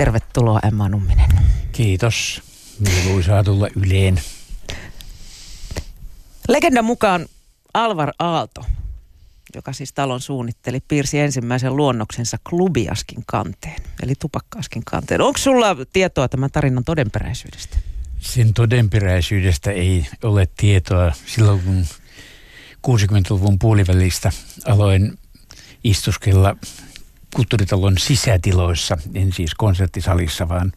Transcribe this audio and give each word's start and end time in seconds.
Tervetuloa 0.00 0.60
Emma 0.68 0.88
Numminen. 0.88 1.30
Kiitos. 1.72 2.42
Mieluisaa 2.78 3.44
tulla 3.44 3.68
Yleen. 3.76 4.20
Legendan 6.48 6.84
mukaan 6.84 7.26
Alvar 7.74 8.12
Aalto, 8.18 8.64
joka 9.54 9.72
siis 9.72 9.92
talon 9.92 10.20
suunnitteli, 10.20 10.80
piirsi 10.88 11.18
ensimmäisen 11.18 11.76
luonnoksensa 11.76 12.36
klubiaskin 12.50 13.22
kanteen, 13.26 13.82
eli 14.02 14.14
tupakkaaskin 14.18 14.82
kanteen. 14.84 15.20
Onko 15.20 15.38
sulla 15.38 15.76
tietoa 15.92 16.28
tämän 16.28 16.50
tarinan 16.50 16.84
todenperäisyydestä? 16.84 17.76
Sen 18.20 18.54
todenperäisyydestä 18.54 19.70
ei 19.70 20.06
ole 20.22 20.48
tietoa. 20.56 21.12
Silloin 21.26 21.60
kun 22.82 23.06
60-luvun 23.08 23.58
puolivälistä 23.58 24.32
aloin 24.64 25.18
istuskella 25.84 26.56
kulttuuritalon 27.34 27.98
sisätiloissa, 27.98 28.98
en 29.14 29.32
siis 29.32 29.54
konserttisalissa, 29.54 30.48
vaan, 30.48 30.72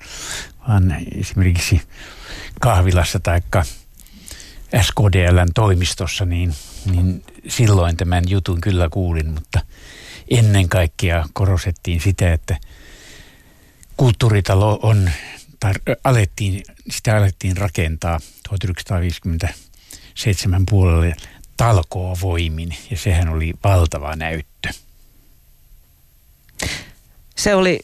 vaan 0.68 0.96
esimerkiksi 1.16 1.82
kahvilassa 2.62 3.20
tai 3.20 3.42
SKDLn 4.82 5.48
toimistossa, 5.56 6.26
niin, 6.26 6.54
niin 6.92 7.24
silloin 7.48 7.98
tämän 7.98 8.24
jutun 8.28 8.62
kyllä 8.62 8.90
kuulin, 8.90 9.34
mutta 9.34 9.60
ennen 10.30 10.70
kaikkea 10.70 11.26
korostettiin 11.34 12.02
sitä, 12.02 12.34
että 12.34 12.58
kulttuuritalo 13.98 14.80
on, 14.84 15.10
tai 15.60 15.74
alettiin, 16.04 16.64
sitä 16.90 17.18
alettiin 17.18 17.58
rakentaa 17.58 18.20
1957 18.50 20.66
puolelle 20.70 21.16
talkoovoimin, 21.58 22.76
ja 22.92 22.98
sehän 22.98 23.30
oli 23.30 23.54
valtava 23.64 24.16
näyttö. 24.16 24.70
Se 27.44 27.56
oli, 27.56 27.80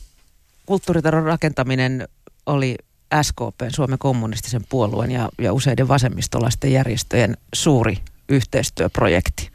kulttuuritalon 0.65 1.23
rakentaminen 1.23 2.07
oli 2.45 2.75
SKP, 3.21 3.61
Suomen 3.75 3.99
kommunistisen 3.99 4.61
puolueen 4.69 5.11
ja, 5.11 5.29
ja 5.41 5.53
useiden 5.53 5.88
vasemmistolaisten 5.88 6.71
järjestöjen 6.71 7.38
suuri 7.53 7.97
yhteistyöprojekti. 8.29 9.49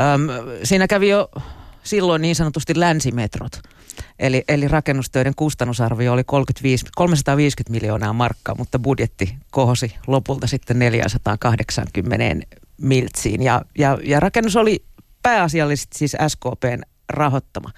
Öm, 0.00 0.28
siinä 0.64 0.86
kävi 0.86 1.08
jo 1.08 1.30
silloin 1.82 2.22
niin 2.22 2.36
sanotusti 2.36 2.80
länsimetrot. 2.80 3.60
Eli, 4.18 4.44
eli 4.48 4.68
rakennustöiden 4.68 5.32
kustannusarvio 5.36 6.12
oli 6.12 6.24
35, 6.24 6.86
350 6.96 7.70
miljoonaa 7.70 8.12
markkaa, 8.12 8.54
mutta 8.54 8.78
budjetti 8.78 9.36
kohosi 9.50 9.94
lopulta 10.06 10.46
sitten 10.46 10.78
480 10.78 12.46
miltsiin. 12.82 13.42
Ja, 13.42 13.62
ja, 13.78 13.98
ja 14.04 14.20
rakennus 14.20 14.56
oli 14.56 14.84
pääasiallisesti 15.22 15.98
siis 15.98 16.16
SKPn 16.28 16.82
rahoittama. 17.08 17.70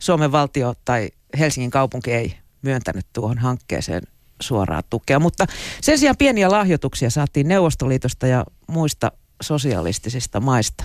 Suomen 0.00 0.32
valtio 0.32 0.74
tai 0.84 1.10
Helsingin 1.38 1.70
kaupunki 1.70 2.12
ei 2.12 2.36
myöntänyt 2.62 3.06
tuohon 3.12 3.38
hankkeeseen 3.38 4.02
suoraa 4.40 4.82
tukea. 4.82 5.18
Mutta 5.18 5.46
sen 5.80 5.98
sijaan 5.98 6.16
pieniä 6.16 6.50
lahjoituksia 6.50 7.10
saatiin 7.10 7.48
Neuvostoliitosta 7.48 8.26
ja 8.26 8.44
muista 8.66 9.12
sosialistisista 9.42 10.40
maista. 10.40 10.84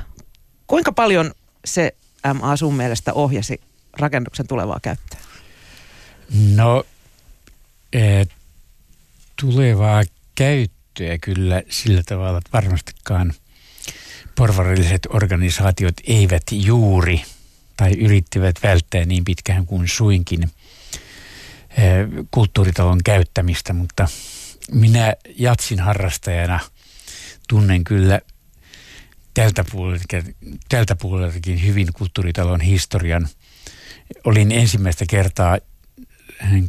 Kuinka 0.67 0.91
paljon 0.91 1.31
se 1.65 1.95
MA 2.33 2.55
sun 2.55 2.75
mielestä 2.75 3.13
ohjasi 3.13 3.61
rakennuksen 3.99 4.47
tulevaa 4.47 4.79
käyttöä? 4.81 5.19
No, 6.55 6.83
e, 7.93 8.25
tulevaa 9.41 10.03
käyttöä 10.35 11.17
kyllä 11.17 11.63
sillä 11.69 12.03
tavalla, 12.05 12.37
että 12.37 12.49
varmastikaan 12.53 13.33
porvarilliset 14.35 15.07
organisaatiot 15.09 15.93
eivät 16.07 16.43
juuri 16.51 17.21
tai 17.77 17.91
yrittivät 17.91 18.55
välttää 18.63 19.05
niin 19.05 19.25
pitkään 19.25 19.65
kuin 19.65 19.87
suinkin– 19.87 20.49
Eh, 21.77 22.25
kulttuuritalon 22.31 22.99
käyttämistä, 23.03 23.73
mutta 23.73 24.07
minä 24.71 25.15
jatsin 25.37 25.79
harrastajana 25.79 26.59
tunnen 27.49 27.83
kyllä 27.83 28.21
tältä 29.33 29.65
puolelta, 29.71 30.03
tältä 30.69 30.95
puoleltakin 30.95 31.63
hyvin 31.63 31.87
kulttuuritalon 31.93 32.61
historian. 32.61 33.27
Olin 34.23 34.51
ensimmäistä 34.51 35.05
kertaa 35.09 35.57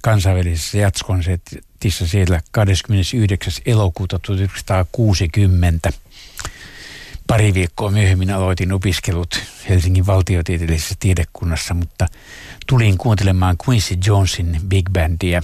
kansainvälisessä 0.02 0.78
jatskonsertissa 0.78 2.06
siellä 2.06 2.40
29. 2.50 3.52
elokuuta 3.66 4.18
1960– 4.18 5.92
pari 7.26 7.54
viikkoa 7.54 7.90
myöhemmin 7.90 8.30
aloitin 8.30 8.72
opiskelut 8.72 9.42
Helsingin 9.68 10.06
valtiotieteellisessä 10.06 10.94
tiedekunnassa, 10.98 11.74
mutta 11.74 12.06
tulin 12.66 12.98
kuuntelemaan 12.98 13.56
Quincy 13.68 13.98
Jonesin 14.06 14.60
Big 14.68 14.90
Bandia. 14.92 15.42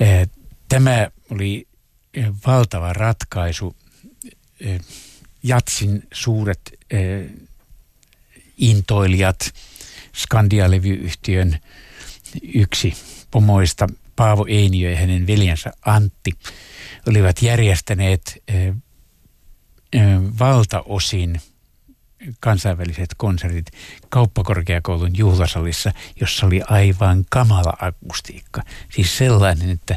Eh, 0.00 0.28
tämä 0.68 1.08
oli 1.30 1.66
eh, 2.14 2.26
valtava 2.46 2.92
ratkaisu. 2.92 3.76
Eh, 4.60 4.80
Jatsin 5.42 6.02
suuret 6.12 6.60
intoilijat, 8.58 9.54
Skandia-levyyhtiön 10.12 11.58
yksi 12.54 12.94
pomoista, 13.30 13.86
Paavo 14.16 14.46
Einiö 14.48 14.90
ja 14.90 14.96
hänen 14.96 15.26
veljensä 15.26 15.72
Antti, 15.86 16.32
olivat 17.08 17.42
järjestäneet 17.42 18.42
valtaosin 20.38 21.40
kansainväliset 22.40 23.14
konsertit 23.16 23.66
kauppakorkeakoulun 24.08 25.16
juhlasalissa, 25.16 25.92
jossa 26.20 26.46
oli 26.46 26.62
aivan 26.68 27.24
kamala 27.30 27.74
akustiikka. 27.80 28.62
Siis 28.92 29.18
sellainen, 29.18 29.70
että, 29.70 29.94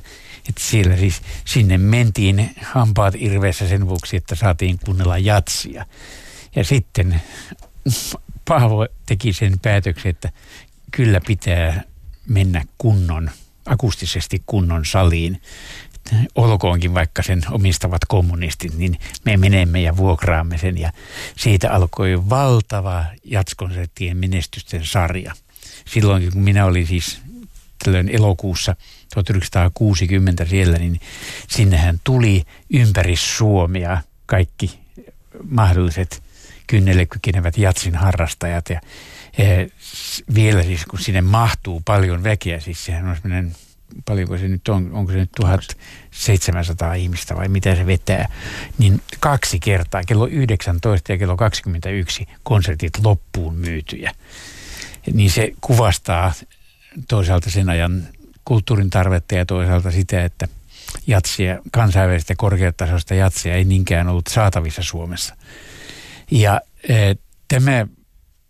että 0.49 0.61
siellä 0.61 0.97
siis 0.97 1.21
sinne 1.45 1.77
mentiin 1.77 2.55
hampaat 2.61 3.13
irveessä 3.17 3.67
sen 3.67 3.87
vuoksi, 3.87 4.17
että 4.17 4.35
saatiin 4.35 4.79
kuunnella 4.85 5.17
jatsia. 5.17 5.85
Ja 6.55 6.63
sitten 6.63 7.21
Paavo 8.47 8.87
teki 9.05 9.33
sen 9.33 9.59
päätöksen, 9.59 10.09
että 10.09 10.29
kyllä 10.91 11.21
pitää 11.27 11.83
mennä 12.27 12.65
kunnon, 12.77 13.29
akustisesti 13.65 14.43
kunnon 14.45 14.85
saliin 14.85 15.41
olkoonkin 16.35 16.93
vaikka 16.93 17.23
sen 17.23 17.41
omistavat 17.51 18.01
kommunistit, 18.07 18.77
niin 18.77 18.99
me 19.25 19.37
menemme 19.37 19.81
ja 19.81 19.97
vuokraamme 19.97 20.57
sen. 20.57 20.77
Ja 20.77 20.91
siitä 21.37 21.71
alkoi 21.71 22.29
valtava 22.29 23.05
jatskonserttien 23.23 24.17
menestysten 24.17 24.85
sarja. 24.85 25.33
Silloin 25.85 26.31
kun 26.31 26.41
minä 26.41 26.65
olin 26.65 26.87
siis 26.87 27.21
tällöin 27.83 28.09
elokuussa 28.09 28.75
1960 29.13 30.45
siellä, 30.45 30.77
niin 30.77 30.99
sinnehän 31.47 31.99
tuli 32.03 32.43
ympäri 32.73 33.15
Suomea 33.15 34.01
kaikki 34.25 34.79
mahdolliset 35.49 36.23
kynnelle 36.67 37.05
kykenevät 37.05 37.57
jatsin 37.57 37.95
harrastajat. 37.95 38.69
Ja, 38.69 38.81
ja 39.37 39.45
vielä 40.35 40.63
siis 40.63 40.85
kun 40.85 40.99
sinne 40.99 41.21
mahtuu 41.21 41.81
paljon 41.85 42.23
väkeä, 42.23 42.59
siis 42.59 42.85
sehän 42.85 43.07
on 43.07 43.51
paljonko 44.05 44.37
se 44.37 44.47
nyt 44.47 44.67
on, 44.67 44.91
onko 44.93 45.11
se 45.11 45.17
nyt 45.17 45.31
1700 45.31 46.93
ihmistä 46.93 47.35
vai 47.35 47.47
mitä 47.47 47.75
se 47.75 47.85
vetää, 47.85 48.29
niin 48.77 49.01
kaksi 49.19 49.59
kertaa, 49.59 50.03
kello 50.03 50.27
19 50.27 51.11
ja 51.11 51.17
kello 51.17 51.37
21 51.37 52.27
konsertit 52.43 52.93
loppuun 53.03 53.55
myytyjä. 53.55 54.11
Niin 55.13 55.31
se 55.31 55.51
kuvastaa 55.61 56.33
toisaalta 57.07 57.49
sen 57.49 57.69
ajan 57.69 58.07
kulttuurin 58.45 58.89
tarvetta 58.89 59.35
ja 59.35 59.45
toisaalta 59.45 59.91
sitä, 59.91 60.25
että 60.25 60.47
jatsia, 61.07 61.59
kansainvälistä 61.71 62.33
korkeatasoista 62.37 63.13
jatsia 63.13 63.55
ei 63.55 63.63
niinkään 63.63 64.07
ollut 64.07 64.27
saatavissa 64.27 64.83
Suomessa. 64.83 65.35
Ja 66.31 66.61
e, 66.89 67.13
tämä 67.47 67.87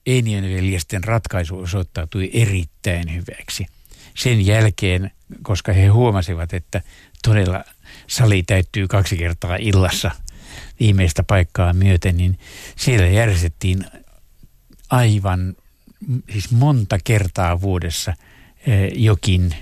Einiön 0.05 0.43
veljesten 0.43 1.03
ratkaisu 1.03 1.59
osoittautui 1.59 2.29
erittäin 2.33 3.13
hyväksi. 3.13 3.65
Sen 4.16 4.46
jälkeen 4.46 5.12
koska 5.41 5.74
he 5.74 5.88
huomasivat, 5.88 6.53
että 6.53 6.82
todella 7.23 7.64
sali 8.08 8.43
täyttyy 8.43 8.87
kaksi 8.87 9.17
kertaa 9.17 9.55
illassa 9.55 10.11
viimeistä 10.79 11.23
paikkaa 11.23 11.73
myöten, 11.73 12.17
niin 12.17 12.40
siellä 12.76 13.08
järjestettiin 13.08 13.85
aivan 14.90 15.55
siis 16.32 16.52
monta 16.52 16.97
kertaa 17.03 17.61
vuodessa 17.61 18.14
eh, 18.67 18.91
jokin 18.96 19.55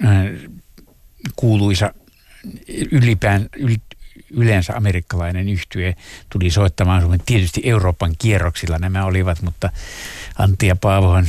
eh, 0.00 0.50
kuuluisa 1.36 1.94
ylipään, 2.90 3.48
yleensä 4.30 4.76
amerikkalainen 4.76 5.48
yhtye 5.48 5.96
tuli 6.28 6.50
soittamaan 6.50 7.00
Suomen. 7.00 7.20
Tietysti 7.26 7.60
Euroopan 7.64 8.14
kierroksilla 8.18 8.78
nämä 8.78 9.04
olivat, 9.04 9.42
mutta 9.42 9.72
Antti 10.38 10.66
ja 10.66 10.76
Paavohan 10.76 11.28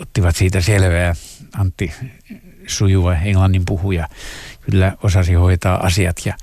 ottivat 0.00 0.36
siitä 0.36 0.60
selvää. 0.60 1.14
Antti 1.58 1.92
sujuva 2.66 3.14
englannin 3.14 3.62
puhuja 3.66 4.08
kyllä 4.60 4.96
osasi 5.02 5.34
hoitaa 5.34 5.86
asiat. 5.86 6.16
Ja, 6.24 6.36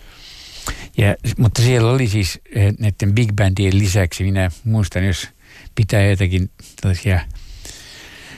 ja, 0.98 1.15
mutta 1.38 1.62
siellä 1.62 1.92
oli 1.92 2.07
siis 2.07 2.39
eh, 2.56 2.74
näiden 2.80 3.15
big 3.15 3.31
bandien 3.36 3.80
lisäksi, 3.80 4.24
minä 4.24 4.51
muistan, 4.63 5.06
jos 5.06 5.27
pitää 5.75 6.01
jotakin 6.01 6.50
tällaisia 6.81 7.19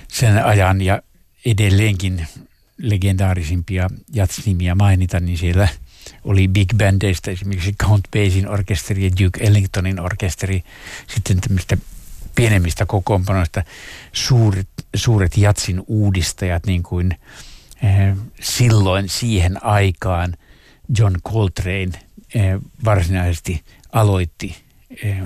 sen 0.07 0.45
ajan 0.45 0.81
ja 0.81 1.01
edelleenkin 1.45 2.27
legendaarisimpia 2.77 3.89
jatsnimiä 4.13 4.75
mainita, 4.75 5.19
niin 5.19 5.37
siellä 5.37 5.67
oli 6.23 6.47
big 6.47 6.73
bandeista 6.77 7.31
esimerkiksi 7.31 7.73
Count 7.73 8.03
Basiein 8.11 8.49
orkesteri 8.49 9.03
ja 9.03 9.11
Duke 9.23 9.43
Ellingtonin 9.43 9.99
orkesteri. 9.99 10.63
Sitten 11.07 11.41
tämmöistä 11.41 11.77
pienemmistä 12.35 12.85
kokoonpanoista 12.85 13.63
suuret, 14.13 14.67
suuret 14.95 15.37
jatsin 15.37 15.83
uudistajat, 15.87 16.65
niin 16.65 16.83
kuin 16.83 17.11
eh, 17.83 18.17
silloin 18.41 19.09
siihen 19.09 19.65
aikaan 19.65 20.33
John 20.97 21.15
Coltrane 21.27 21.99
eh, 22.35 22.59
varsinaisesti 22.85 23.63
aloitti 23.91 24.55
eh, 25.03 25.17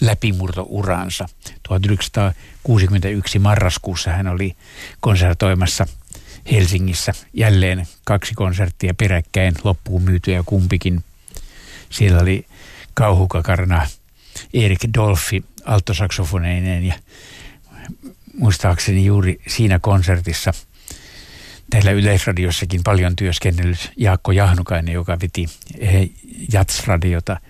läpimurtouransa. 0.00 1.28
1961 1.62 3.38
marraskuussa 3.38 4.10
hän 4.10 4.28
oli 4.28 4.56
konsertoimassa 5.00 5.86
Helsingissä 6.50 7.12
jälleen 7.34 7.86
kaksi 8.04 8.34
konserttia 8.34 8.94
peräkkäin 8.94 9.54
loppuun 9.64 10.02
myytyjä 10.02 10.42
kumpikin. 10.46 11.04
Siellä 11.90 12.20
oli 12.20 12.46
kauhukakarna 12.94 13.86
Erik 14.54 14.80
Dolfi 14.94 15.44
alttosaksofoneineen 15.64 16.84
ja 16.84 16.94
muistaakseni 18.38 19.04
juuri 19.04 19.38
siinä 19.46 19.78
konsertissa 19.78 20.52
täällä 21.70 21.90
Yleisradiossakin 21.90 22.80
paljon 22.84 23.16
työskennellyt 23.16 23.92
Jaakko 23.96 24.32
Jahnukainen, 24.32 24.94
joka 24.94 25.18
veti 25.22 25.46
eh, 25.78 26.10
Jats-radiota, 26.52 27.40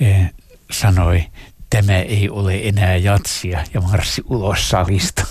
eh, 0.00 0.30
sanoi, 0.70 1.24
tämä 1.70 1.98
ei 1.98 2.30
ole 2.30 2.60
enää 2.68 2.96
jatsia 2.96 3.64
ja 3.74 3.80
marssi 3.80 4.22
ulos 4.24 4.68
salista. 4.68 5.26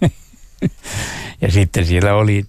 ja 1.42 1.52
sitten 1.52 1.86
siellä 1.86 2.14
oli 2.14 2.46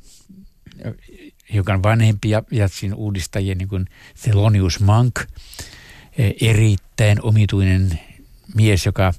hiukan 1.54 1.84
vanhempia 1.84 2.44
jatsin 2.52 2.94
uudistajia, 2.94 3.56
niin 3.56 3.68
kuin 3.68 3.86
Thelonious 4.22 4.80
Monk, 4.80 5.20
eh, 6.18 6.34
erittäin 6.42 7.22
omituinen 7.22 8.00
mies, 8.56 8.86
joka 8.86 9.14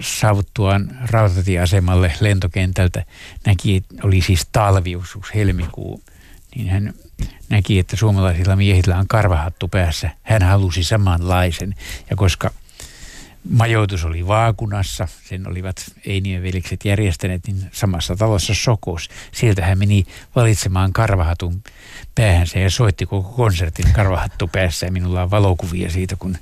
saavuttuaan 0.00 0.98
rautatieasemalle 1.10 2.12
lentokentältä 2.20 3.04
näki, 3.46 3.84
oli 4.02 4.20
siis 4.20 4.48
talviusuus 4.52 5.34
helmikuu, 5.34 6.02
niin 6.56 6.68
hän 6.68 6.94
näki, 7.48 7.78
että 7.78 7.96
suomalaisilla 7.96 8.56
miehillä 8.56 8.98
on 8.98 9.08
karvahattu 9.08 9.68
päässä. 9.68 10.10
Hän 10.22 10.42
halusi 10.42 10.84
samanlaisen 10.84 11.74
ja 12.10 12.16
koska 12.16 12.50
majoitus 13.50 14.04
oli 14.04 14.26
vaakunassa, 14.26 15.08
sen 15.24 15.48
olivat 15.48 15.76
Einien 16.06 16.42
velikset 16.42 16.84
järjestäneet, 16.84 17.46
niin 17.46 17.70
samassa 17.72 18.16
talossa 18.16 18.54
sokos. 18.54 19.08
Sieltä 19.32 19.66
hän 19.66 19.78
meni 19.78 20.06
valitsemaan 20.36 20.92
karvahatun 20.92 21.62
päähänsä 22.14 22.58
ja 22.58 22.70
soitti 22.70 23.06
koko 23.06 23.32
konsertin 23.32 23.92
karvahattu 23.92 24.48
päässä. 24.48 24.86
Ja 24.86 24.92
minulla 24.92 25.22
on 25.22 25.30
valokuvia 25.30 25.90
siitä, 25.90 26.16
kun 26.16 26.36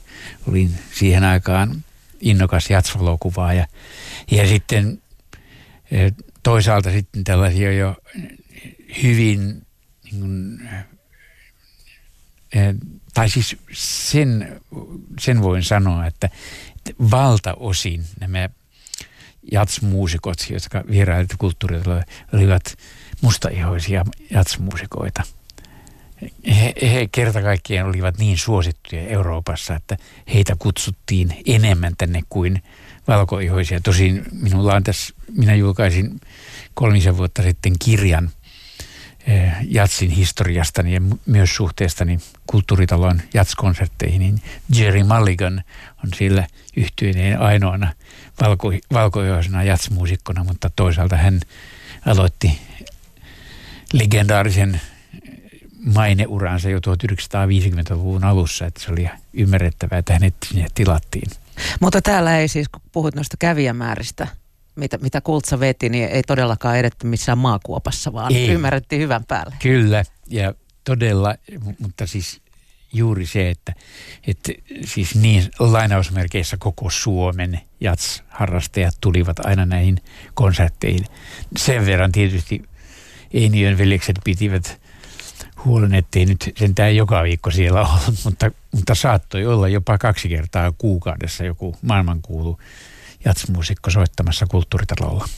olin 0.49 0.71
siihen 0.93 1.25
aikaan 1.25 1.85
innokas 2.21 2.71
jatsvalokuvaa. 2.71 3.53
Ja, 3.53 3.67
ja 4.31 4.49
sitten 4.49 5.03
e, 5.91 6.11
toisaalta 6.43 6.91
sitten 6.91 7.25
tällaisia 7.25 7.73
jo 7.73 7.97
hyvin, 9.03 9.67
niin 10.05 10.21
kuin, 10.21 10.69
e, 12.55 12.75
tai 13.15 13.31
siis 13.31 13.57
sen, 13.73 14.61
sen 15.21 15.43
voin 15.43 15.63
sanoa, 15.63 16.07
että 16.07 16.31
valtaosin 17.11 18.05
nämä 18.21 18.49
jatsmuusikot, 19.53 20.51
jotka 20.51 20.85
vierailivat 20.91 21.37
kulttuurilla, 21.39 22.03
olivat 22.33 22.79
mustaihoisia 23.21 24.05
jatsmuusikoita. 24.31 25.23
He, 26.47 26.75
he 26.83 27.09
kerta 27.13 27.43
kaikkiaan 27.43 27.89
olivat 27.89 28.19
niin 28.19 28.39
suosittuja 28.39 29.03
Euroopassa, 29.03 29.75
että 29.75 29.97
heitä 30.35 30.57
kutsuttiin 30.59 31.43
enemmän 31.47 31.95
tänne 31.99 32.21
kuin 32.29 32.63
valkoihoisia. 33.09 33.81
Tosin 33.81 34.23
minulla 34.33 34.75
on 34.75 34.85
tässä, 34.85 35.15
minä 35.37 35.55
julkaisin 35.55 36.21
kolmisen 36.75 37.17
vuotta 37.17 37.43
sitten 37.43 37.73
kirjan– 37.85 38.31
Eh, 39.27 39.53
jatsin 39.63 40.11
historiastani 40.11 40.95
ja 40.95 41.01
myös 41.27 41.57
suhteestani 41.57 42.19
kulttuuritalon 42.47 43.23
jatskonsertteihin, 43.35 44.21
niin 44.21 44.43
Jerry 44.75 45.03
Mulligan 45.05 45.65
on 46.05 46.11
sillä 46.17 46.47
yhtyineen 46.77 47.41
ainoana 47.41 47.93
valko, 48.41 48.73
valkoihoisena 48.93 49.63
jatsmuusikkona, 49.63 50.45
mutta 50.45 50.71
toisaalta 50.77 51.17
hän 51.17 51.41
aloitti 52.07 52.61
legendaarisen 53.93 54.81
maineuransa 55.85 56.71
jo 56.71 56.79
1950-luvun 56.79 58.25
alussa, 58.25 58.67
että 58.67 58.81
se 58.81 58.93
oli 58.93 59.11
ymmärrettävää, 59.32 59.99
että 59.99 60.12
hänet 60.12 60.35
sinne 60.44 60.67
tilattiin. 60.75 61.31
Mutta 61.81 62.03
täällä 62.03 62.38
ei 62.38 62.49
siis, 62.49 62.69
kun 62.69 62.82
puhut 62.93 63.15
noista 63.15 63.37
kävijämääristä, 63.38 64.27
mitä, 64.77 64.99
mitä 64.99 65.21
Kultsa 65.21 65.61
veti, 65.61 65.88
niin 65.88 66.09
ei 66.09 66.23
todellakaan 66.23 66.77
edetty 66.77 67.06
missään 67.06 67.38
maakuopassa, 67.38 68.12
vaan 68.12 68.35
ei. 68.35 68.49
ymmärrettiin 68.49 69.03
hyvän 69.03 69.25
päälle. 69.25 69.55
Kyllä, 69.62 70.05
ja 70.27 70.55
todella, 70.85 71.35
mutta 71.79 72.06
siis 72.06 72.41
juuri 72.93 73.26
se, 73.26 73.50
että, 73.50 73.73
että 74.26 74.53
siis 74.85 75.15
niin 75.15 75.44
lainausmerkeissä 75.59 76.56
koko 76.56 76.91
Suomen 76.91 77.61
jats-harrastajat 77.81 78.97
tulivat 79.00 79.38
aina 79.38 79.67
näihin 79.67 79.99
konsertteihin. 80.35 81.06
Sen 81.56 81.87
verran 81.87 82.12
tietysti 82.12 82.62
Einiön 83.35 83.79
veljekset 83.79 84.17
pitivät 84.25 84.80
huolen, 85.65 85.95
ettei 85.95 86.27
nyt 86.27 86.53
sentään 86.57 86.97
joka 86.97 87.23
viikko 87.23 87.51
siellä 87.51 87.81
ollut, 87.89 88.25
mutta, 88.25 88.51
mutta 88.73 88.95
saattoi 88.95 89.47
olla 89.47 89.69
jopa 89.69 89.99
kaksi 89.99 90.29
kertaa 90.29 90.73
kuukaudessa 90.79 91.45
joku 91.45 91.77
maailmankuulu 91.83 92.59
jatsmuusikko 93.25 93.91
soittamassa 93.91 94.47
kulttuuritalolla. 94.47 95.29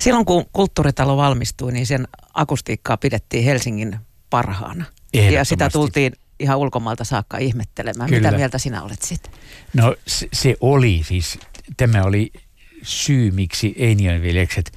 Silloin 0.00 0.24
kun 0.24 0.44
kulttuuritalo 0.52 1.16
valmistui, 1.16 1.72
niin 1.72 1.86
sen 1.86 2.08
akustiikkaa 2.34 2.96
pidettiin 2.96 3.44
Helsingin 3.44 3.96
parhaana. 4.30 4.84
Ja 5.12 5.44
sitä 5.44 5.70
tultiin 5.70 6.12
ihan 6.40 6.58
ulkomailta 6.58 7.04
saakka 7.04 7.38
ihmettelemään. 7.38 8.10
Kyllä. 8.10 8.28
Mitä 8.28 8.36
mieltä 8.36 8.58
sinä 8.58 8.82
olet 8.82 9.02
sitten? 9.02 9.32
No 9.74 9.96
se, 10.06 10.28
se 10.32 10.56
oli 10.60 11.02
siis, 11.04 11.38
tämä 11.76 12.02
oli 12.02 12.32
syy, 12.82 13.30
miksi 13.30 13.74
Einiön 13.76 14.22
veljekset 14.22 14.72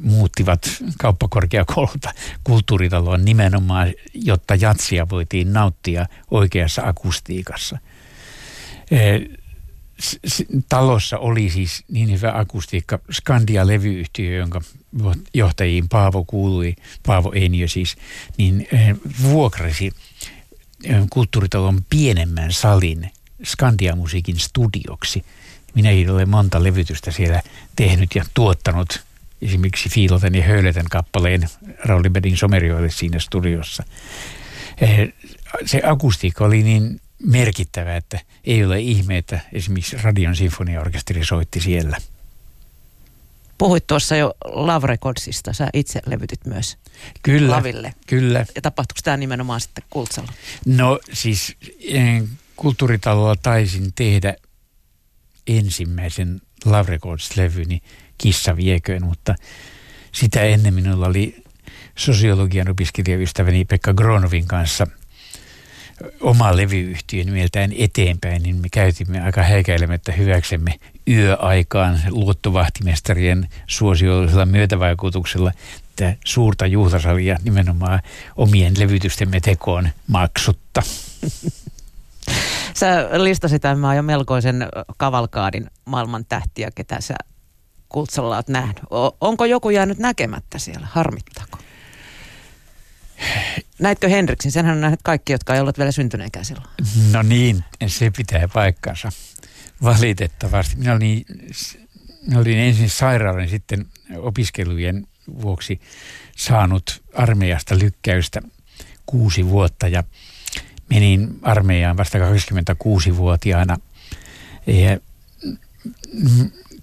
muuttivat 0.00 0.60
kauppakorkeakoululta 0.98 2.12
kulttuuritaloon 2.44 3.24
nimenomaan, 3.24 3.92
jotta 4.14 4.54
jatsia 4.54 5.08
voitiin 5.08 5.52
nauttia 5.52 6.06
oikeassa 6.30 6.82
akustiikassa 6.82 7.78
talossa 10.68 11.18
oli 11.18 11.50
siis 11.50 11.84
niin 11.88 12.12
hyvä 12.12 12.32
akustiikka. 12.34 12.98
Skandia-levyyhtiö, 13.12 14.36
jonka 14.36 14.60
johtajiin 15.34 15.88
Paavo 15.88 16.24
kuului, 16.24 16.76
Paavo 17.06 17.32
Einiö 17.32 17.68
siis, 17.68 17.96
niin 18.36 18.68
vuokrasi 19.22 19.92
kulttuuritalon 21.10 21.84
pienemmän 21.90 22.52
salin 22.52 23.10
Skandia-musiikin 23.44 24.38
studioksi. 24.38 25.24
Minäkin 25.74 26.10
olen 26.10 26.28
monta 26.28 26.62
levytystä 26.62 27.10
siellä 27.10 27.42
tehnyt 27.76 28.14
ja 28.14 28.24
tuottanut 28.34 29.05
esimerkiksi 29.42 29.88
Fiiloten 29.88 30.34
ja 30.34 30.42
Höyletän 30.42 30.86
kappaleen 30.90 31.48
Rauli 31.84 32.10
Bedin 32.10 32.36
somerioille 32.36 32.90
siinä 32.90 33.18
studiossa. 33.18 33.84
Eh, 34.80 35.12
se 35.64 35.80
akustiikka 35.84 36.44
oli 36.44 36.62
niin 36.62 37.00
merkittävä, 37.22 37.96
että 37.96 38.20
ei 38.44 38.64
ole 38.64 38.80
ihme, 38.80 39.18
että 39.18 39.40
esimerkiksi 39.52 39.96
Radion 40.02 40.36
sinfoniaorkesteri 40.36 41.24
soitti 41.24 41.60
siellä. 41.60 41.96
Puhuit 43.58 43.86
tuossa 43.86 44.16
jo 44.16 44.34
Love 44.44 44.86
Recordsista, 44.86 45.52
sä 45.52 45.68
itse 45.74 46.00
levytit 46.06 46.46
myös 46.46 46.78
kyllä, 47.22 47.50
Laville. 47.56 47.94
Kyllä. 48.06 48.46
Ja 48.54 48.62
tapahtuiko 48.62 49.00
tämä 49.04 49.16
nimenomaan 49.16 49.60
sitten 49.60 49.84
Kultsalla? 49.90 50.32
No 50.66 50.98
siis 51.12 51.56
eh, 51.80 52.22
kulttuuritalolla 52.56 53.36
taisin 53.36 53.92
tehdä 53.94 54.34
ensimmäisen 55.46 56.40
Love 56.64 56.90
Records-levyni 56.90 57.80
Kissa 58.18 58.56
vieköön, 58.56 59.04
mutta 59.04 59.34
sitä 60.12 60.42
ennen 60.42 60.74
minulla 60.74 61.06
oli 61.06 61.44
sosiologian 61.96 62.70
opiskelijaystäväni 62.70 63.64
Pekka 63.64 63.94
Gronovin 63.94 64.46
kanssa– 64.46 64.86
oma 66.20 66.56
levyyhtiö 66.56 67.24
nimeltään 67.24 67.70
eteenpäin, 67.78 68.42
niin 68.42 68.56
me 68.56 68.68
käytimme 68.68 69.20
aika 69.20 69.42
häikäilemättä 69.42 70.12
hyväksemme 70.12 70.74
yöaikaan 71.08 72.00
luottovahtimestarien 72.08 73.48
suosiollisella 73.66 74.46
myötävaikutuksella 74.46 75.52
tätä 75.96 76.16
suurta 76.24 76.66
juhlasalia 76.66 77.36
nimenomaan 77.44 78.00
omien 78.36 78.74
levytystemme 78.78 79.40
tekoon 79.40 79.88
maksutta. 80.06 80.82
Sä 82.74 83.08
listasit 83.12 83.62
tämän 83.62 83.96
jo 83.96 84.02
melkoisen 84.02 84.68
kavalkaadin 84.96 85.70
maailman 85.84 86.24
tähtiä, 86.28 86.70
ketä 86.74 87.00
sä 87.00 87.14
Kultsalla 87.88 88.36
oot 88.36 88.48
nähnyt. 88.48 88.80
Onko 89.20 89.44
joku 89.44 89.70
jäänyt 89.70 89.98
näkemättä 89.98 90.58
siellä? 90.58 90.86
Harmittako? 90.90 91.58
Näitkö 93.78 94.08
Henriksin? 94.08 94.52
Senhän 94.52 94.74
on 94.74 94.80
nähnyt 94.80 95.00
kaikki, 95.02 95.32
jotka 95.32 95.54
ei 95.54 95.60
olleet 95.60 95.78
vielä 95.78 95.92
syntyneenkään 95.92 96.44
silloin. 96.44 96.68
No 97.12 97.22
niin, 97.22 97.64
se 97.86 98.10
pitää 98.16 98.48
paikkansa. 98.48 99.12
Valitettavasti. 99.82 100.76
Minä 100.76 100.92
olin, 100.92 101.24
minä 102.26 102.40
olin 102.40 102.58
ensin 102.58 102.90
sairaalan 102.90 103.48
sitten 103.48 103.86
opiskelujen 104.16 105.06
vuoksi 105.42 105.80
saanut 106.36 107.02
armeijasta 107.14 107.78
lykkäystä 107.78 108.42
kuusi 109.06 109.46
vuotta 109.46 109.88
ja 109.88 110.04
menin 110.90 111.38
armeijaan 111.42 111.96
vasta 111.96 112.18
26-vuotiaana. 112.18 113.76
Ja 114.66 114.98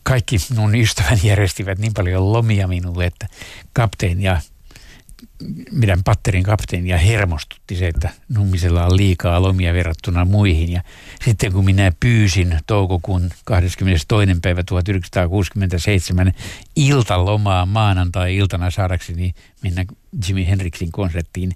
kaikki 0.03 0.37
mun 0.55 0.75
ystäväni 0.75 1.19
järjestivät 1.29 1.79
niin 1.79 1.93
paljon 1.93 2.33
lomia 2.33 2.67
minulle, 2.67 3.05
että 3.05 3.27
kapteeni 3.73 4.23
ja 4.23 4.41
meidän 5.71 6.03
patterin 6.03 6.43
kapteeni 6.43 6.89
ja 6.89 6.97
hermostutti 6.97 7.75
se, 7.75 7.87
että 7.87 8.09
Nummisella 8.29 8.85
on 8.85 8.97
liikaa 8.97 9.41
lomia 9.41 9.73
verrattuna 9.73 10.25
muihin. 10.25 10.71
Ja 10.71 10.81
sitten 11.25 11.51
kun 11.51 11.65
minä 11.65 11.91
pyysin 11.99 12.59
toukokuun 12.67 13.29
22. 13.45 14.07
päivä 14.41 14.63
1967 14.63 16.33
iltalomaa 16.75 17.65
maanantai-iltana 17.65 18.71
saadakseni 18.71 19.33
mennä 19.61 19.85
Jimi 20.27 20.47
Hendrixin 20.47 20.91
konserttiin, 20.91 21.51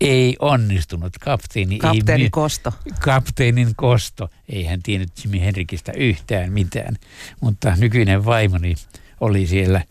ei 0.00 0.36
onnistunut. 0.38 1.18
Kapteeni 1.18 1.78
Kapteenin 1.78 2.24
ei, 2.24 2.30
kosto. 2.30 2.72
Kapteenin 3.00 3.74
kosto. 3.76 4.30
Ei 4.48 4.64
hän 4.64 4.82
tiennyt 4.82 5.24
Jimi 5.24 5.40
Hendrikistä 5.40 5.92
yhtään 5.92 6.52
mitään. 6.52 6.96
Mutta 7.40 7.76
nykyinen 7.76 8.24
vaimoni 8.24 8.74
oli 9.20 9.46
siellä 9.46 9.82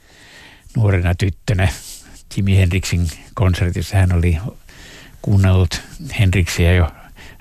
nuorena 0.76 1.16
tyttönä 1.16 1.68
Jimi 2.38 2.58
Hendriksin 2.58 3.08
konsertissa. 3.34 3.98
Hän 3.98 4.14
oli 4.14 4.38
kuunnellut 5.22 5.82
Hendriksiä 6.20 6.74
jo 6.74 6.92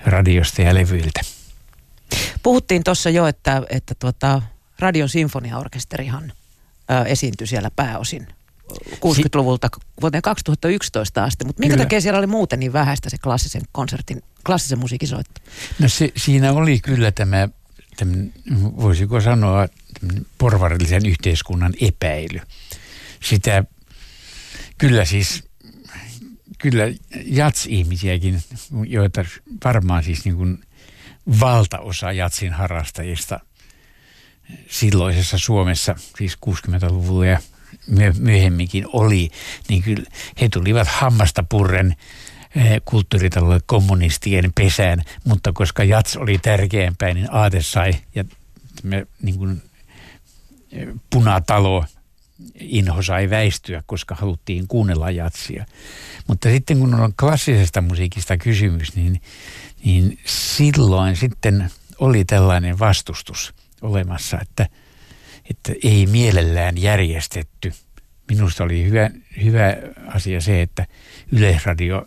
radiosta 0.05 0.61
ja 0.61 0.73
levyiltä. 0.73 1.21
Puhuttiin 2.43 2.83
tuossa 2.83 3.09
jo, 3.09 3.27
että, 3.27 3.61
että 3.69 3.95
tuota, 3.99 4.41
Radion 4.79 5.09
sinfoniaorkesterihan 5.09 6.31
ö, 6.91 7.03
esiintyi 7.05 7.47
siellä 7.47 7.71
pääosin 7.75 8.27
60-luvulta 8.93 9.69
vuoteen 10.01 10.21
2011 10.21 11.23
asti, 11.23 11.45
mutta 11.45 11.59
minkä 11.59 11.73
kyllä. 11.73 11.85
takia 11.85 12.01
siellä 12.01 12.17
oli 12.17 12.27
muuten 12.27 12.59
niin 12.59 12.73
vähäistä 12.73 13.09
se 13.09 13.17
klassisen 13.17 13.61
konsertin, 13.71 14.23
klassisen 14.45 14.79
musiikin 14.79 15.07
soitto? 15.07 15.41
No 15.79 15.89
se, 15.89 16.11
siinä 16.17 16.51
oli 16.51 16.79
kyllä 16.79 17.11
tämä, 17.11 17.49
tämä 17.97 18.13
voisiko 18.53 19.21
sanoa, 19.21 19.67
porvarillisen 20.37 21.05
yhteiskunnan 21.05 21.73
epäily. 21.81 22.39
Sitä 23.23 23.63
kyllä 24.77 25.05
siis, 25.05 25.43
kyllä 26.57 26.83
jats-ihmisiäkin, 27.25 28.41
joita 28.87 29.25
varmaan 29.65 30.03
siis 30.03 30.25
niin 30.25 30.35
kuin 30.35 30.63
valtaosa 31.39 32.11
jatsin 32.11 32.53
harrastajista 32.53 33.39
silloisessa 34.69 35.37
Suomessa, 35.37 35.95
siis 36.17 36.37
60-luvulla 36.45 37.25
ja 37.25 37.39
myöhemminkin 38.19 38.85
oli, 38.93 39.29
niin 39.69 39.83
kyllä 39.83 40.03
he 40.41 40.49
tulivat 40.49 40.87
hammasta 40.87 41.43
purren 41.49 41.95
eh, 42.55 42.81
kulttuuritalolle 42.85 43.59
kommunistien 43.65 44.51
pesään, 44.55 45.03
mutta 45.23 45.53
koska 45.53 45.83
jats 45.83 46.17
oli 46.17 46.37
tärkeämpää, 46.37 47.13
niin 47.13 47.33
aate 47.33 47.61
sai 47.61 47.93
ja 48.15 48.23
me, 48.83 49.07
niin 49.21 49.37
kuin, 49.37 49.61
eh, 50.71 50.87
punatalo 51.09 51.85
inho 52.59 53.01
sai 53.01 53.29
väistyä, 53.29 53.83
koska 53.85 54.15
haluttiin 54.15 54.67
kuunnella 54.67 55.11
jatsia. 55.11 55.65
Mutta 56.27 56.49
sitten 56.49 56.79
kun 56.79 56.93
on 56.93 57.13
klassisesta 57.19 57.81
musiikista 57.81 58.37
kysymys, 58.37 58.95
niin, 58.95 59.21
niin 59.83 60.19
silloin 60.25 61.15
sitten 61.15 61.71
oli 61.99 62.25
tällainen 62.25 62.79
vastustus 62.79 63.53
olemassa, 63.81 64.39
että– 64.41 64.67
että 65.49 65.73
ei 65.83 66.05
mielellään 66.05 66.77
järjestetty. 66.77 67.73
Minusta 68.29 68.63
oli 68.63 68.85
hyvä, 68.85 69.09
hyvä 69.43 69.75
asia 70.07 70.41
se, 70.41 70.61
että 70.61 70.85
Yleisradio 71.31 72.05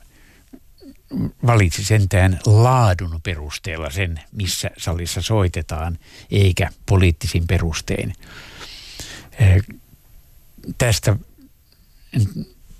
valitsi 1.46 1.84
sentään 1.84 2.40
laadun 2.46 3.20
perusteella 3.22 3.90
sen, 3.90 4.20
missä 4.32 4.70
salissa 4.78 5.22
soitetaan, 5.22 5.98
eikä 6.30 6.70
poliittisin 6.86 7.46
perustein. 7.46 8.12
Tästä, 10.78 11.16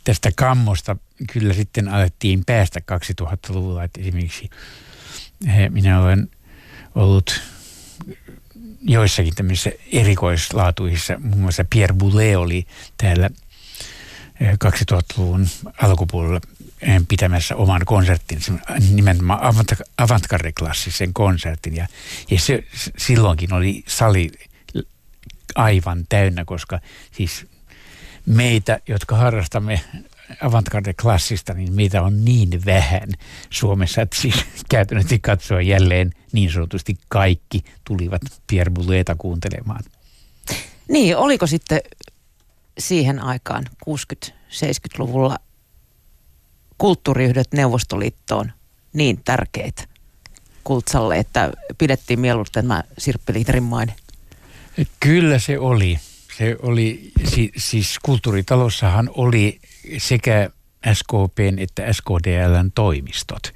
tästä 0.04 0.30
kammosta 0.36 0.96
kyllä 1.32 1.54
sitten 1.54 1.88
alettiin 1.88 2.44
päästä 2.44 2.80
2000-luvulla, 3.20 3.84
että 3.84 4.00
esimerkiksi 4.00 4.50
minä 5.70 6.00
olen 6.00 6.30
ollut 6.94 7.40
joissakin 8.82 9.34
tämmöisissä 9.34 9.70
erikoislaatuisissa, 9.92 11.18
muun 11.18 11.40
muassa 11.40 11.64
Pierre 11.70 11.94
Boulez 11.94 12.36
oli 12.36 12.66
täällä 12.96 13.30
2000-luvun 14.42 15.42
eh, 15.42 15.48
alkupuolella 15.82 16.40
pitämässä 17.08 17.56
oman 17.56 17.82
konsertin, 17.84 18.40
nimenomaan 18.90 19.40
avantgarde-klassisen 19.98 21.10
konsertin. 21.12 21.76
Ja, 21.76 21.86
ja 22.30 22.40
se, 22.40 22.64
silloinkin 22.98 23.52
oli 23.52 23.84
sali 23.86 24.30
aivan 25.54 26.04
täynnä, 26.08 26.44
koska 26.44 26.80
siis 27.12 27.46
meitä, 28.26 28.80
jotka 28.88 29.16
harrastamme 29.16 29.80
avantgarde-klassista, 30.40 31.54
niin 31.54 31.72
meitä 31.72 32.02
on 32.02 32.24
niin 32.24 32.64
vähän 32.66 33.08
Suomessa, 33.50 34.02
että 34.02 34.16
siis 34.20 34.34
käytännössä 34.70 35.16
katsoa 35.22 35.60
jälleen 35.60 36.12
niin 36.32 36.52
sanotusti 36.52 36.96
kaikki 37.08 37.64
tulivat 37.84 38.22
Pierre 38.46 38.70
Bouleta 38.70 39.14
kuuntelemaan. 39.14 39.84
Niin, 40.88 41.16
oliko 41.16 41.46
sitten 41.46 41.80
siihen 42.78 43.22
aikaan 43.22 43.64
60-70-luvulla 43.90 45.38
kulttuuriyhdet 46.78 47.52
Neuvostoliittoon 47.52 48.52
niin 48.92 49.20
tärkeitä 49.24 49.84
kultsalle, 50.64 51.16
että 51.18 51.52
pidettiin 51.78 52.20
mieluusti 52.20 52.52
tämä 52.52 52.82
Sirppi 52.98 53.32
Liiterin 53.32 53.62
maine? 53.62 53.94
Kyllä 55.00 55.38
se 55.38 55.58
oli. 55.58 55.98
Se 56.38 56.56
oli, 56.62 57.12
siis 57.56 57.98
kulttuuritalossahan 58.02 59.10
oli 59.14 59.60
sekä 59.98 60.50
SKPn 60.92 61.58
että 61.58 61.92
SKDLn 61.92 62.72
toimistot. 62.74 63.54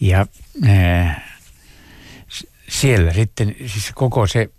Ja 0.00 0.26
ää, 0.64 1.28
siellä 2.68 3.12
sitten 3.12 3.56
siis 3.66 3.90
koko 3.94 4.26
se, 4.26 4.50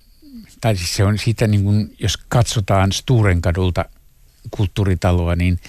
tai 0.61 0.75
siis 0.75 0.95
se 0.95 1.03
on 1.03 1.17
siitä 1.17 1.47
niin 1.47 1.63
kuin, 1.63 1.95
jos 1.99 2.17
katsotaan 2.17 2.91
Sturenkadulta 2.91 3.85
kulttuuritaloa, 4.51 5.35
niin, 5.35 5.59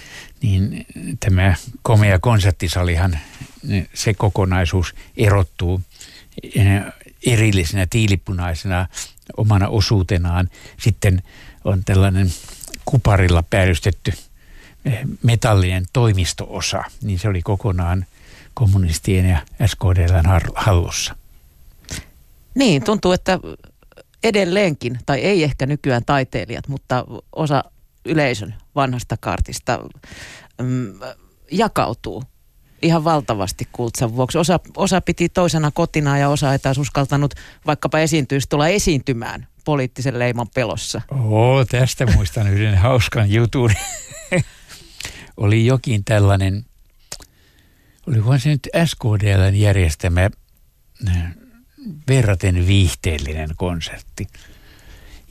niin 0.41 0.85
tämä 1.19 1.55
komea 1.81 2.19
konserttisalihan, 2.19 3.19
se 3.93 4.13
kokonaisuus 4.13 4.95
erottuu 5.17 5.81
erillisenä 7.25 7.87
tiilipunaisena 7.89 8.87
omana 9.37 9.67
osuutenaan. 9.67 10.49
Sitten 10.79 11.23
on 11.63 11.83
tällainen 11.83 12.33
kuparilla 12.85 13.43
päällystetty 13.43 14.13
metallien 15.23 15.85
toimistoosa, 15.93 16.83
niin 17.01 17.19
se 17.19 17.29
oli 17.29 17.41
kokonaan 17.41 18.05
kommunistien 18.53 19.29
ja 19.29 19.39
SKDLn 19.65 20.51
hallussa. 20.55 21.15
Niin, 22.55 22.83
tuntuu, 22.83 23.11
että 23.11 23.39
edelleenkin, 24.23 24.99
tai 25.05 25.19
ei 25.19 25.43
ehkä 25.43 25.65
nykyään 25.65 26.05
taiteilijat, 26.05 26.67
mutta 26.67 27.05
osa 27.35 27.63
yleisön 28.05 28.55
vanhasta 28.75 29.17
kartista 29.17 29.79
mm, 30.61 30.93
jakautuu 31.51 32.23
ihan 32.81 33.03
valtavasti 33.03 33.67
kultsan 33.71 34.15
vuoksi. 34.15 34.37
Osa, 34.37 34.59
osa 34.77 35.01
piti 35.01 35.29
toisena 35.29 35.71
kotina 35.71 36.17
ja 36.17 36.29
osa 36.29 36.53
ei 36.53 36.59
taas 36.59 36.77
uskaltanut 36.77 37.33
vaikkapa 37.65 37.99
esiintyisi 37.99 38.49
tulla 38.49 38.67
esiintymään 38.67 39.47
poliittisen 39.65 40.19
leiman 40.19 40.47
pelossa. 40.55 41.01
Oo, 41.29 41.65
tästä 41.65 42.05
muistan 42.05 42.47
yhden 42.47 42.77
hauskan 42.77 43.31
jutun. 43.31 43.71
Oli 45.37 45.65
jokin 45.65 46.03
tällainen, 46.03 46.65
olikohan 48.07 48.39
se 48.39 48.49
nyt 48.49 48.67
SKDLn 48.85 49.55
järjestämä 49.55 50.29
verraten 52.07 52.67
viihteellinen 52.67 53.49
konsertti. 53.55 54.27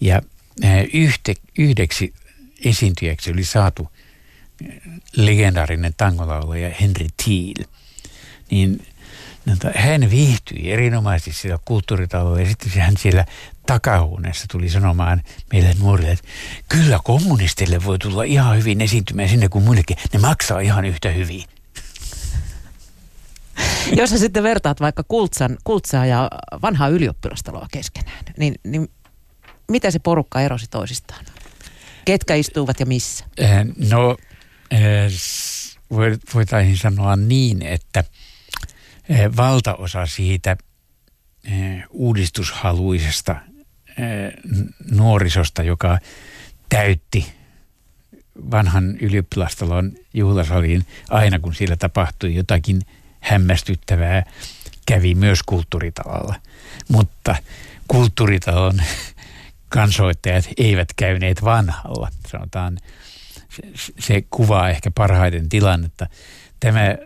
Ja 0.01 0.23
yhte, 0.93 1.35
yhdeksi 1.59 2.15
esiintyjäksi 2.65 3.33
oli 3.33 3.45
saatu 3.45 3.89
legendaarinen 5.17 5.95
tangolaulaja 5.97 6.75
Henry 6.81 7.07
Thiel. 7.25 7.67
Niin 8.51 8.87
hän 9.75 10.11
viihtyi 10.11 10.73
erinomaisesti 10.73 11.33
siellä 11.33 11.59
kulttuuritalolla 11.65 12.41
ja 12.41 12.47
sitten 12.47 12.83
hän 12.83 12.97
siellä 12.97 13.27
takahuoneessa 13.67 14.47
tuli 14.51 14.69
sanomaan 14.69 15.23
meille 15.53 15.75
nuorille, 15.79 16.11
että 16.11 16.29
kyllä 16.69 17.01
kommunistille 17.05 17.85
voi 17.85 17.99
tulla 17.99 18.23
ihan 18.23 18.57
hyvin 18.57 18.81
esiintymään 18.81 19.29
sinne 19.29 19.49
kuin 19.49 19.65
muillekin. 19.65 19.97
Ne 20.13 20.19
maksaa 20.19 20.61
ihan 20.61 20.85
yhtä 20.85 21.11
hyvin. 21.11 21.45
Jos 23.97 24.11
sä 24.11 24.19
sitten 24.19 24.43
vertaat 24.43 24.81
vaikka 24.81 25.03
Kultsan, 25.09 25.57
Kultsaa 25.65 26.07
ja 26.07 26.31
vanhaa 26.63 26.89
ylioppilastaloa 26.89 27.67
keskenään, 27.73 28.25
niin, 28.39 28.55
niin 28.65 28.89
miten 29.71 29.93
se 29.93 29.99
porukka 29.99 30.41
erosi 30.41 30.67
toisistaan? 30.71 31.25
Ketkä 32.05 32.35
istuvat 32.35 32.81
ja 32.81 32.87
missä? 32.87 33.25
No, 33.91 34.17
voitaisiin 36.35 36.79
sanoa 36.79 37.17
niin, 37.17 37.63
että 37.63 38.05
valtaosa 39.37 40.07
siitä 40.07 40.57
uudistushaluisesta 41.91 43.37
nuorisosta, 44.91 45.63
joka 45.63 45.99
täytti 46.69 47.33
vanhan 48.51 48.97
ylioppilastalon 49.01 49.93
juhlasaliin 50.15 50.87
aina 51.11 51.39
kun 51.39 51.55
siellä 51.55 51.77
tapahtui 51.77 52.35
jotakin 52.35 52.83
hämmästyttävää, 53.21 54.25
kävi 54.87 55.15
myös 55.15 55.43
kulttuuritalalla. 55.43 56.35
Mutta 56.89 57.37
kulttuuritalon 57.89 58.75
kansoittajat 59.69 60.45
eivät 60.57 60.89
käyneet 60.97 61.45
vanhalla. 61.45 62.09
Sanotaan, 62.29 62.79
se, 63.49 63.93
se 63.99 64.25
kuvaa 64.31 64.71
ehkä 64.71 64.91
parhaiten 64.91 65.49
tilannetta. 65.49 66.07
Tämä 66.61 66.97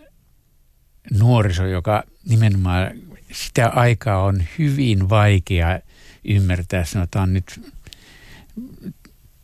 nuoriso, 1.19 1.67
joka 1.67 2.03
nimenomaan 2.29 2.91
sitä 3.33 3.69
aikaa 3.69 4.23
on 4.23 4.43
hyvin 4.59 5.09
vaikea 5.09 5.81
ymmärtää, 6.25 6.85
sanotaan 6.85 7.33
nyt 7.33 7.61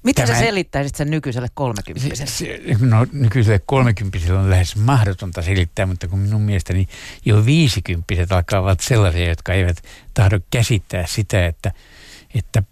Miten 0.06 0.26
Tämä, 0.26 0.38
sä 0.38 0.45
selittäisit 0.45 0.95
sen 0.95 1.11
nykyiselle 1.11 1.49
kolmekymppiselle? 1.54 2.76
No 2.80 3.06
nykyiselle 3.12 3.61
kolmekymppiselle 3.66 4.38
on 4.38 4.50
lähes 4.50 4.76
mahdotonta 4.76 5.42
selittää, 5.42 5.87
mutta 5.87 6.09
kun 6.09 6.18
minun 6.18 6.40
mielestäni 6.40 6.88
jo 7.25 7.47
viisikymppiset 7.47 8.33
alkavat 8.33 8.80
sellaisia, 8.80 9.28
jotka 9.28 9.52
eivät 9.52 9.83
tahdo 10.14 10.40
käsittää 10.50 11.06
sitä, 11.06 11.47
että, 11.47 11.73
että 12.35 12.62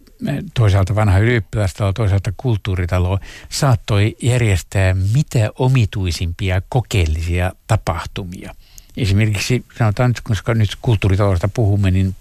toisaalta 0.54 0.94
vanha 0.94 1.18
ylioppilastalo, 1.18 1.92
toisaalta 1.92 2.32
kulttuuritalo 2.36 3.18
saattoi 3.48 4.16
järjestää 4.22 4.94
mitä 4.94 5.50
omituisimpia 5.58 6.62
kokeellisia 6.68 7.52
tapahtumia. 7.66 8.54
Esimerkiksi 8.96 9.64
sanotaan 9.78 10.10
nyt, 10.10 10.20
koska 10.20 10.54
nyt 10.54 10.76
kulttuuritalosta 10.82 11.48
puhumme, 11.48 11.90
niin 11.90 12.14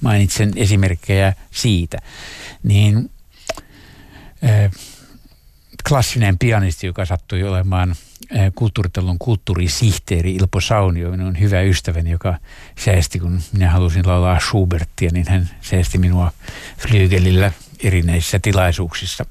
mainitsen 0.00 0.52
esimerkkejä 0.56 1.32
siitä. 1.50 1.98
Niin 2.62 3.10
klassinen 5.88 6.38
pianisti, 6.38 6.86
joka 6.86 7.04
sattui 7.04 7.42
olemaan 7.42 7.94
kulttuuritalon 8.54 9.18
kulttuurisihteeri 9.18 10.34
Ilpo 10.34 10.60
Saunio, 10.60 11.10
on 11.10 11.40
hyvä 11.40 11.60
ystäväni, 11.60 12.10
joka 12.10 12.38
säästi, 12.78 13.18
kun 13.18 13.40
minä 13.52 13.70
halusin 13.70 14.08
laulaa 14.08 14.40
Schubertia, 14.40 15.10
niin 15.12 15.28
hän 15.28 15.50
säästi 15.60 15.98
minua 15.98 16.32
flyygelillä 16.78 17.52
erinäisissä 17.82 18.38
tilaisuuksissa. 18.38 19.26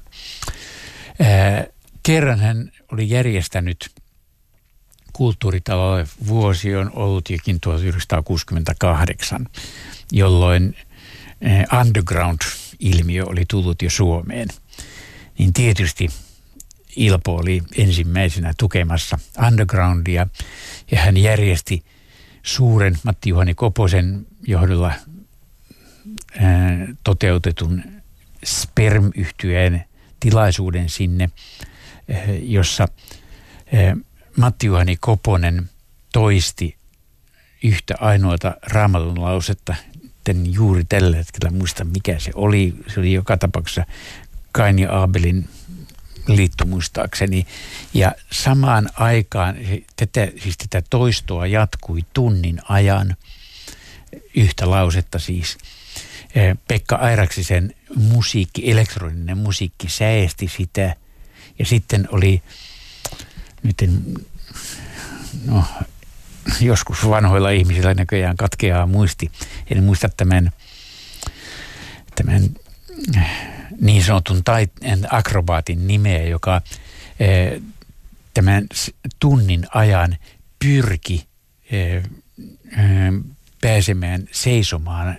Kerran 2.02 2.40
hän 2.40 2.72
oli 2.92 3.10
järjestänyt 3.10 3.90
kulttuuritalolle 5.12 6.06
vuosi 6.26 6.76
on 6.76 6.90
ollut 6.94 7.30
jokin 7.30 7.60
1968, 7.60 9.46
jolloin 10.12 10.76
underground-ilmiö 11.80 13.24
oli 13.24 13.44
tullut 13.48 13.82
jo 13.82 13.90
Suomeen– 13.90 14.48
niin 15.40 15.52
tietysti 15.52 16.08
Ilpo 16.96 17.36
oli 17.36 17.62
ensimmäisenä 17.76 18.52
tukemassa 18.58 19.18
undergroundia 19.46 20.26
ja 20.90 21.00
hän 21.00 21.16
järjesti 21.16 21.84
suuren 22.42 22.98
Matti 23.02 23.30
Juhani 23.30 23.54
Koposen 23.54 24.26
johdolla 24.46 24.92
ää, 26.38 26.86
toteutetun 27.04 27.82
sperm 28.44 29.10
tilaisuuden 30.20 30.88
sinne, 30.88 31.30
ää, 32.10 32.18
jossa 32.42 32.88
Matti 34.40 34.66
Juhani 34.66 34.96
Koponen 34.96 35.70
toisti 36.12 36.76
yhtä 37.62 37.94
ainoata 38.00 38.54
raamatun 38.62 39.22
lausetta, 39.22 39.74
en 40.30 40.54
juuri 40.54 40.84
tällä 40.84 41.16
hetkellä 41.16 41.50
muista 41.50 41.84
mikä 41.84 42.18
se 42.18 42.30
oli. 42.34 42.74
Se 42.94 43.00
oli 43.00 43.12
joka 43.12 43.36
tapauksessa 43.36 43.84
Kain 44.52 44.78
ja 44.78 45.02
Abelin 45.02 45.48
liitto 46.28 46.64
muistaakseni. 46.64 47.46
Ja 47.94 48.12
samaan 48.32 48.90
aikaan 48.94 49.56
tätä, 49.96 50.28
siis 50.42 50.58
tätä 50.58 50.86
toistoa 50.90 51.46
jatkui 51.46 52.00
tunnin 52.12 52.60
ajan, 52.68 53.16
yhtä 54.36 54.70
lausetta 54.70 55.18
siis. 55.18 55.58
Eh, 56.34 56.56
Pekka 56.68 56.96
Airaksisen 56.96 57.74
musiikki, 57.96 58.70
elektroninen 58.70 59.38
musiikki 59.38 59.88
säesti 59.88 60.48
sitä. 60.56 60.96
Ja 61.58 61.66
sitten 61.66 62.08
oli, 62.12 62.42
nyt 63.62 63.82
en, 63.82 64.02
no, 65.46 65.64
joskus 66.60 67.08
vanhoilla 67.08 67.50
ihmisillä 67.50 67.94
näköjään 67.94 68.36
katkeaa 68.36 68.86
muisti. 68.86 69.30
En 69.70 69.82
muista 69.82 70.08
tämän, 70.08 70.50
tämän 72.14 72.50
niin 73.80 74.04
sanotun 74.04 74.36
tait- 74.36 75.06
akrobaatin 75.10 75.86
nimeä, 75.86 76.22
joka 76.22 76.62
e, 77.20 77.26
tämän 78.34 78.66
tunnin 79.18 79.66
ajan 79.74 80.16
pyrki 80.58 81.26
e, 81.70 81.78
e, 81.78 82.02
pääsemään 83.60 84.24
seisomaan 84.32 85.18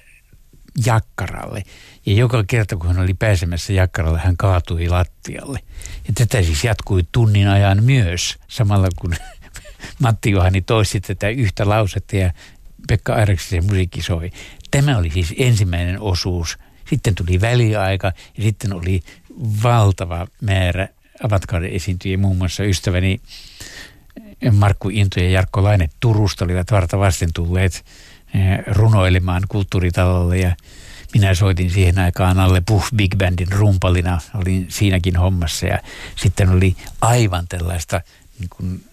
jakkaralle. 0.86 1.64
Ja 2.06 2.14
joka 2.14 2.44
kerta, 2.48 2.78
kun 2.78 2.88
hän 2.88 3.00
oli 3.00 3.14
pääsemässä 3.14 3.74
jakkaralle, 3.74 4.20
hän 4.20 4.38
kaatui 4.38 4.90
lattialle. 4.90 5.60
Ja 6.08 6.14
tätä 6.16 6.42
siis 6.42 6.64
jatkui 6.64 7.04
tunnin 7.12 7.48
ajan 7.48 7.84
myös, 7.84 8.38
samalla 8.48 8.88
kun 9.00 9.16
Matti 10.00 10.32
Johani 10.32 10.62
toisti 10.62 11.02
tätä 11.02 11.30
yhtä 11.30 11.70
lausetta 11.70 12.16
ja 12.16 12.32
Pekka 12.88 13.14
Aireksisen 13.14 13.66
musiikki 13.66 14.02
soi. 14.02 14.32
Tämä 14.72 14.98
oli 14.98 15.10
siis 15.10 15.34
ensimmäinen 15.38 16.00
osuus 16.00 16.58
sitten 16.92 17.16
tuli 17.16 17.42
väliaika 17.42 18.12
ja 18.38 18.44
sitten 18.44 18.74
oli 18.74 19.04
valtava 19.64 20.28
määrä 20.42 20.88
avatkauden 21.24 21.72
esiintyjiä. 21.72 22.18
Muun 22.18 22.38
muassa 22.38 22.64
ystäväni 22.64 23.22
Markku 24.52 24.90
Into 24.90 25.20
ja 25.20 25.30
Jarkko 25.30 25.64
Laine 25.64 25.90
Turusta 26.00 26.46
olivat 26.46 26.72
varta 26.72 27.00
vasten 27.00 27.30
tulleet 27.34 27.86
eh, 28.36 28.60
runoilemaan 28.68 29.44
kulttuuritalolle 29.48 30.38
ja 30.38 30.56
minä 31.14 31.34
soitin 31.34 31.72
siihen 31.72 32.00
aikaan 32.00 32.40
alle 32.40 32.62
Puff 32.66 32.90
Big 32.96 33.16
Bandin 33.18 33.52
rumpalina, 33.52 34.20
olin 34.36 34.66
siinäkin 34.70 35.18
hommassa 35.18 35.66
ja 35.66 35.80
sitten 36.16 36.50
oli 36.50 36.76
aivan 37.02 37.48
tällaista 37.50 38.02
niin 38.40 38.50
kuin 38.50 38.84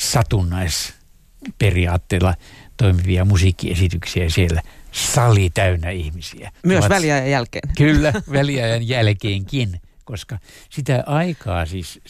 satunnaisperiaatteella 0.00 2.34
toimivia 2.76 3.24
musiikkiesityksiä 3.24 4.30
siellä– 4.30 4.62
sali 4.92 5.50
täynnä 5.50 5.90
ihmisiä. 5.90 6.52
Myös 6.64 6.78
Ovat, 6.78 6.90
väliajan 6.90 7.30
jälkeen. 7.30 7.68
Kyllä, 7.76 8.12
väliajan 8.32 8.88
jälkeenkin, 8.88 9.80
koska 10.04 10.38
sitä 10.70 11.04
aikaa 11.06 11.66
siis, 11.66 12.00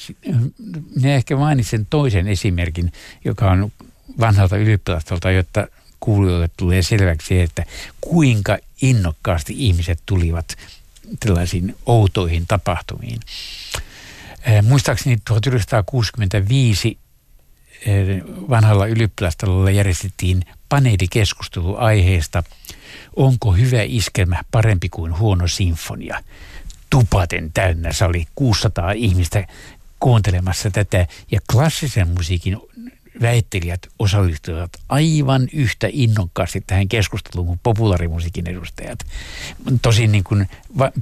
minä 0.96 1.14
ehkä 1.14 1.36
mainitsen 1.36 1.86
toisen 1.90 2.28
esimerkin, 2.28 2.92
joka 3.24 3.50
on 3.50 3.72
vanhalta 4.20 4.56
ylioppilastolta, 4.56 5.30
jotta 5.30 5.68
kuulijoille 6.00 6.50
tulee 6.56 6.82
selväksi, 6.82 7.40
että 7.40 7.64
kuinka 8.00 8.58
innokkaasti 8.82 9.54
ihmiset 9.56 9.98
tulivat 10.06 10.56
tällaisiin 11.20 11.76
outoihin 11.86 12.44
tapahtumiin. 12.48 13.20
Muistaakseni 14.62 15.18
1965 15.24 16.98
vanhalla 18.50 18.86
ylioppilastalolla 18.86 19.70
järjestettiin 19.70 20.42
paneelikeskustelu 20.68 21.76
aiheesta– 21.76 22.42
onko 23.16 23.52
hyvä 23.52 23.82
iskelmä 23.82 24.42
parempi 24.50 24.88
kuin 24.88 25.18
huono 25.18 25.48
sinfonia. 25.48 26.24
Tupaten 26.90 27.52
täynnä 27.52 27.92
sali 27.92 28.26
600 28.34 28.92
ihmistä 28.92 29.46
kuuntelemassa 30.00 30.70
tätä 30.70 31.06
ja 31.30 31.40
klassisen 31.52 32.08
musiikin 32.08 32.58
väittelijät 33.22 33.88
osallistuivat 33.98 34.70
aivan 34.88 35.48
yhtä 35.52 35.88
innokkaasti 35.92 36.62
tähän 36.66 36.88
keskusteluun 36.88 37.46
kuin 37.46 37.60
populaarimusiikin 37.62 38.48
edustajat. 38.48 38.98
Tosin 39.82 40.12
niin 40.12 40.24
kuin 40.24 40.48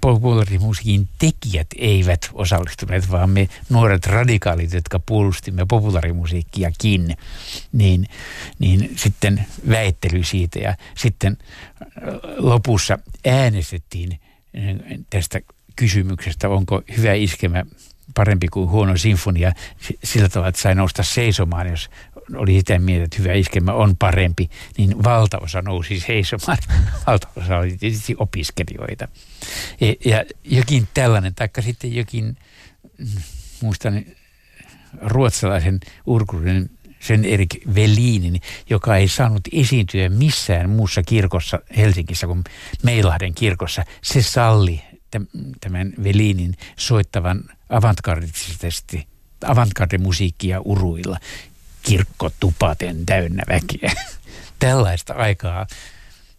populaarimusiikin 0.00 1.08
tekijät 1.18 1.66
eivät 1.78 2.30
osallistuneet, 2.32 3.10
vaan 3.10 3.30
me 3.30 3.48
nuoret 3.70 4.06
radikaalit, 4.06 4.72
jotka 4.72 4.98
puolustimme 4.98 5.66
populaarimusiikkiakin, 5.68 7.16
niin, 7.72 8.06
niin 8.58 8.92
sitten 8.96 9.46
väittely 9.68 10.24
siitä 10.24 10.58
ja 10.58 10.76
sitten 10.96 11.36
lopussa 12.36 12.98
äänestettiin 13.26 14.20
tästä 15.10 15.40
kysymyksestä, 15.76 16.48
onko 16.48 16.82
hyvä 16.96 17.12
iskemä 17.12 17.64
parempi 18.18 18.48
kuin 18.48 18.70
huono 18.70 18.96
sinfonia 18.96 19.52
sillä 20.04 20.28
tavalla, 20.28 20.48
että 20.48 20.61
sai 20.61 20.74
nousta 20.74 21.02
seisomaan, 21.02 21.68
jos 21.68 21.90
oli 22.35 22.59
sitä 22.59 22.78
mieltä, 22.78 23.04
että 23.04 23.16
hyvä 23.18 23.33
iskelmä 23.33 23.72
on 23.72 23.96
parempi, 23.96 24.50
niin 24.78 25.04
valtaosa 25.04 25.62
nousi 25.62 26.00
seisomaan. 26.00 26.59
valtaosa 27.07 27.59
oli 27.59 27.76
tietysti 27.76 28.14
opiskelijoita. 28.18 29.09
Ja, 29.81 29.94
ja 30.04 30.24
jokin 30.44 30.88
tällainen, 30.94 31.35
taikka 31.35 31.62
sitten 31.62 31.94
jokin, 31.94 32.37
mm, 32.98 33.07
muistan 33.61 34.04
ruotsalaisen 35.02 35.81
urkurin 36.07 36.70
sen 37.00 37.24
Erik 37.24 37.57
Velinin, 37.74 38.40
joka 38.70 38.96
ei 38.96 39.09
saanut 39.09 39.42
esiintyä 39.52 40.09
missään 40.09 40.70
muussa 40.70 41.02
kirkossa 41.02 41.59
Helsingissä 41.76 42.26
kuin 42.26 42.44
Meilahden 42.83 43.35
kirkossa. 43.35 43.85
Se 44.02 44.22
salli 44.22 44.83
tämän 45.60 45.92
Velinin 46.04 46.54
soittavan 46.76 47.44
avantgardistisesti 47.68 49.06
avantgarde-musiikkia 49.46 50.60
uruilla, 50.60 51.18
kirkkotupaten 51.82 53.06
täynnä 53.06 53.42
väkeä. 53.48 53.92
Tällaista 54.58 55.14
aikaa 55.14 55.66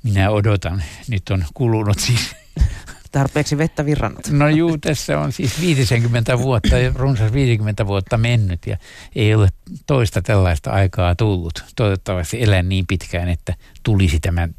minä 0.04 0.30
odotan. 0.30 0.84
Nyt 1.08 1.30
on 1.30 1.46
kulunut 1.54 2.00
siis 2.00 2.36
tarpeeksi 3.12 3.58
vettä 3.58 3.86
virrannut. 3.86 4.28
No 4.30 4.50
juu, 4.50 4.78
tässä 4.78 5.20
on 5.20 5.32
siis 5.32 5.62
50 5.62 6.38
vuotta, 6.38 6.76
runsas 6.96 7.34
50 7.34 7.88
vuotta 7.88 8.18
mennyt 8.18 8.68
ja 8.68 8.78
ei 9.16 9.36
ole 9.36 9.50
toista 9.88 10.22
tällaista 10.22 10.72
aikaa 10.72 11.16
tullut. 11.16 11.64
Toivottavasti 11.76 12.44
elän 12.44 12.70
niin 12.70 12.88
pitkään, 12.88 13.30
että 13.30 13.56
tulisi 13.84 14.20
tämän, 14.20 14.56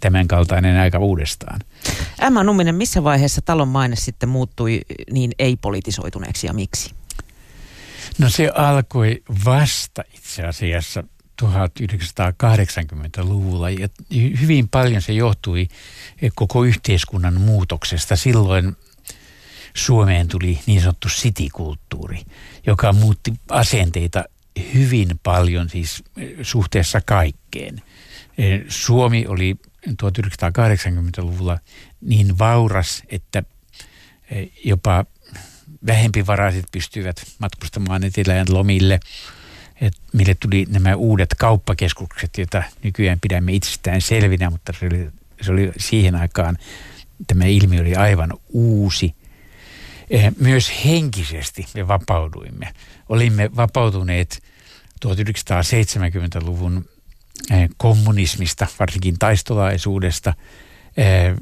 tämän 0.00 0.28
kaltainen 0.28 0.80
aika 0.80 0.98
uudestaan. 0.98 1.60
Emma 2.18 2.44
Numminen, 2.44 2.74
missä 2.74 3.04
vaiheessa 3.04 3.42
talon 3.42 3.68
maine 3.68 3.96
sitten 3.96 4.28
muuttui 4.28 4.80
niin 5.10 5.32
ei-politisoituneeksi 5.38 6.46
ja 6.46 6.52
miksi? 6.52 6.94
No 8.18 8.30
se 8.30 8.50
alkoi 8.54 9.22
vasta 9.44 10.02
itse 10.14 10.42
asiassa 10.42 11.04
1980-luvulla 11.42 13.70
ja 13.70 13.88
hyvin 14.40 14.68
paljon 14.68 15.02
se 15.02 15.12
johtui 15.12 15.68
koko 16.34 16.64
yhteiskunnan 16.64 17.40
muutoksesta. 17.40 18.16
Silloin 18.16 18.76
Suomeen 19.74 20.28
tuli 20.28 20.60
niin 20.66 20.80
sanottu 20.80 21.08
sitikulttuuri, 21.08 22.22
joka 22.66 22.92
muutti 22.92 23.32
asenteita 23.50 24.24
hyvin 24.74 25.20
paljon 25.22 25.68
siis 25.68 26.04
suhteessa 26.42 27.00
kaikkeen. 27.00 27.82
Suomi 28.68 29.26
oli 29.28 29.56
1980-luvulla 29.88 31.58
niin 32.00 32.38
vauras, 32.38 33.02
että 33.08 33.42
jopa 34.64 35.04
vähempivaraiset 35.86 36.64
pystyivät 36.72 37.16
matkustamaan 37.38 38.04
etelään 38.04 38.46
lomille– 38.50 39.00
että 39.80 40.00
mille 40.12 40.34
tuli 40.34 40.66
nämä 40.68 40.94
uudet 40.94 41.34
kauppakeskukset, 41.38 42.38
joita 42.38 42.62
nykyään 42.82 43.20
pidämme 43.20 43.52
itsestään 43.52 44.00
selvinä, 44.00 44.50
mutta 44.50 44.72
se 44.80 44.86
oli, 44.86 45.10
se 45.40 45.52
oli 45.52 45.72
siihen 45.78 46.14
aikaan, 46.14 46.58
tämä 47.26 47.44
ilmiö 47.44 47.80
oli 47.80 47.94
aivan 47.94 48.30
uusi. 48.48 49.14
Eh, 50.10 50.32
myös 50.40 50.72
henkisesti 50.84 51.66
me 51.74 51.88
vapauduimme. 51.88 52.72
Olimme 53.08 53.50
vapautuneet 53.56 54.42
1970-luvun 55.06 56.76
eh, 56.76 56.93
kommunismista, 57.76 58.66
varsinkin 58.78 59.18
taistolaisuudesta. 59.18 60.34
Eh, 60.96 61.34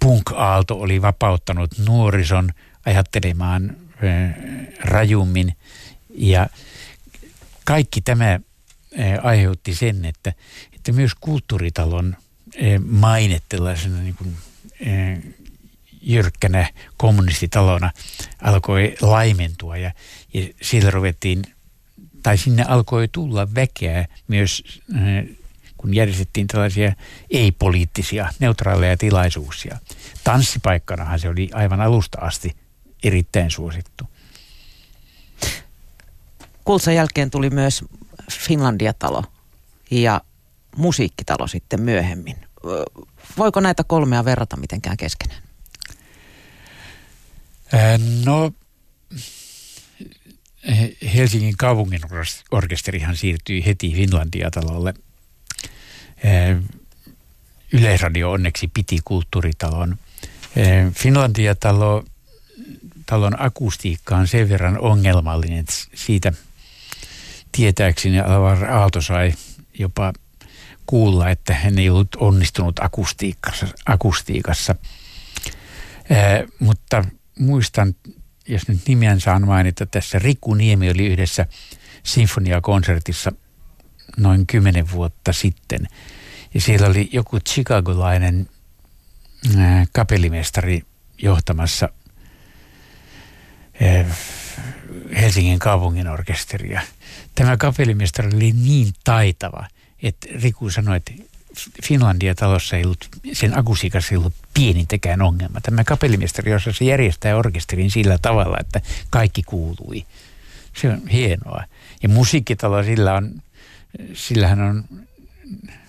punk-aalto 0.00 0.80
oli 0.80 1.02
vapauttanut 1.02 1.70
nuorison 1.78 2.50
ajattelemaan 2.86 3.76
rajummin 4.84 5.56
ja 6.16 6.48
kaikki 7.64 8.00
tämä 8.00 8.40
eh, 8.92 9.18
aiheutti 9.22 9.74
sen, 9.74 10.04
että, 10.04 10.32
että 10.74 10.92
myös 10.92 11.12
kulttuuritalon 11.20 12.16
eh, 12.54 12.80
maine 12.80 13.40
tällaisena 13.48 14.00
niin 14.00 14.14
kuin, 14.14 14.36
eh, 14.80 15.18
jyrkkänä 16.02 16.70
kommunistitalona 16.96 17.90
alkoi 18.42 18.96
laimentua 19.00 19.76
ja, 19.76 19.90
ja 20.34 20.48
siellä 20.62 20.90
ruvettiin, 20.90 21.44
tai 22.26 22.38
sinne 22.38 22.64
alkoi 22.68 23.08
tulla 23.08 23.54
väkeä 23.54 24.08
myös, 24.28 24.80
kun 25.76 25.94
järjestettiin 25.94 26.46
tällaisia 26.46 26.92
ei-poliittisia, 27.30 28.32
neutraaleja 28.38 28.96
tilaisuuksia. 28.96 29.78
Tanssipaikkanahan 30.24 31.20
se 31.20 31.28
oli 31.28 31.50
aivan 31.52 31.80
alusta 31.80 32.18
asti 32.20 32.56
erittäin 33.02 33.50
suosittu. 33.50 34.04
Kultsan 36.64 36.94
jälkeen 36.94 37.30
tuli 37.30 37.50
myös 37.50 37.84
Finlandia-talo 38.30 39.24
ja 39.90 40.20
musiikkitalo 40.76 41.46
sitten 41.46 41.82
myöhemmin. 41.82 42.36
Voiko 43.38 43.60
näitä 43.60 43.84
kolmea 43.84 44.24
verrata 44.24 44.56
mitenkään 44.56 44.96
keskenään? 44.96 45.42
No, 48.24 48.52
Helsingin 51.14 51.54
kaupungin 51.58 52.00
orkesterihan 52.50 53.16
siirtyi 53.16 53.66
heti 53.66 53.92
Finlandia-talolle. 53.92 54.94
Yleisradio 57.72 58.30
onneksi 58.30 58.68
piti 58.74 58.98
kulttuuritalon. 59.04 59.96
Finlandia-talo 60.92 62.04
talon 63.06 63.42
akustiikka 63.42 64.16
on 64.16 64.28
sen 64.28 64.48
verran 64.48 64.78
ongelmallinen, 64.80 65.58
että 65.58 65.74
siitä– 65.94 66.32
tietääkseni 67.56 68.20
Alvar 68.20 68.64
Aalto 68.64 69.00
sai 69.00 69.34
jopa 69.78 70.12
kuulla, 70.86 71.30
että 71.30 71.54
hän 71.54 71.78
ei 71.78 71.90
ollut 71.90 72.16
onnistunut 72.16 72.78
akustiikassa. 72.78 73.66
akustiikassa. 73.86 74.74
Mutta 76.58 77.04
muistan, 77.38 77.94
jos 78.48 78.68
nyt 78.68 78.80
nimeän 78.88 79.20
saan 79.20 79.46
mainita 79.46 79.86
tässä, 79.86 80.18
Riku 80.18 80.54
Niemi 80.54 80.90
oli 80.90 81.06
yhdessä 81.06 81.46
sinfoniakonsertissa 82.02 83.32
noin 84.16 84.46
kymmenen 84.46 84.90
vuotta 84.90 85.32
sitten. 85.32 85.88
Ja 86.54 86.60
siellä 86.60 86.86
oli 86.86 87.08
joku 87.12 87.40
chicagolainen 87.40 88.48
ää, 89.58 89.86
kapellimestari 89.92 90.82
johtamassa 91.22 91.88
ää, 93.80 94.14
Helsingin 95.20 95.58
kaupungin 95.58 96.08
orkesteria– 96.08 96.80
tämä 97.36 97.56
kapellimestari 97.56 98.28
oli 98.36 98.52
niin 98.52 98.92
taitava, 99.04 99.66
että 100.02 100.26
Riku 100.42 100.70
sanoi, 100.70 100.96
että 100.96 101.12
Finlandia-talossa 101.84 102.76
ei 102.76 102.84
ollut, 102.84 103.08
sen 103.32 103.58
akustiikassa 103.58 104.14
ei 104.14 104.18
ollut 104.18 104.34
pienintäkään 104.54 105.22
ongelma. 105.22 105.60
Tämä 105.60 105.84
kapellimestari 105.84 106.54
osasi 106.54 106.86
järjestää 106.86 107.36
orkesterin 107.36 107.90
sillä 107.90 108.18
tavalla, 108.22 108.56
että 108.60 108.80
kaikki 109.10 109.42
kuului. 109.42 110.06
Se 110.76 110.88
on 110.88 111.08
hienoa. 111.08 111.64
Ja 112.02 112.08
musiikkitalo 112.08 112.82
sillä 112.82 113.14
on, 113.14 113.42
sillähän 114.14 114.60
on, 114.60 114.84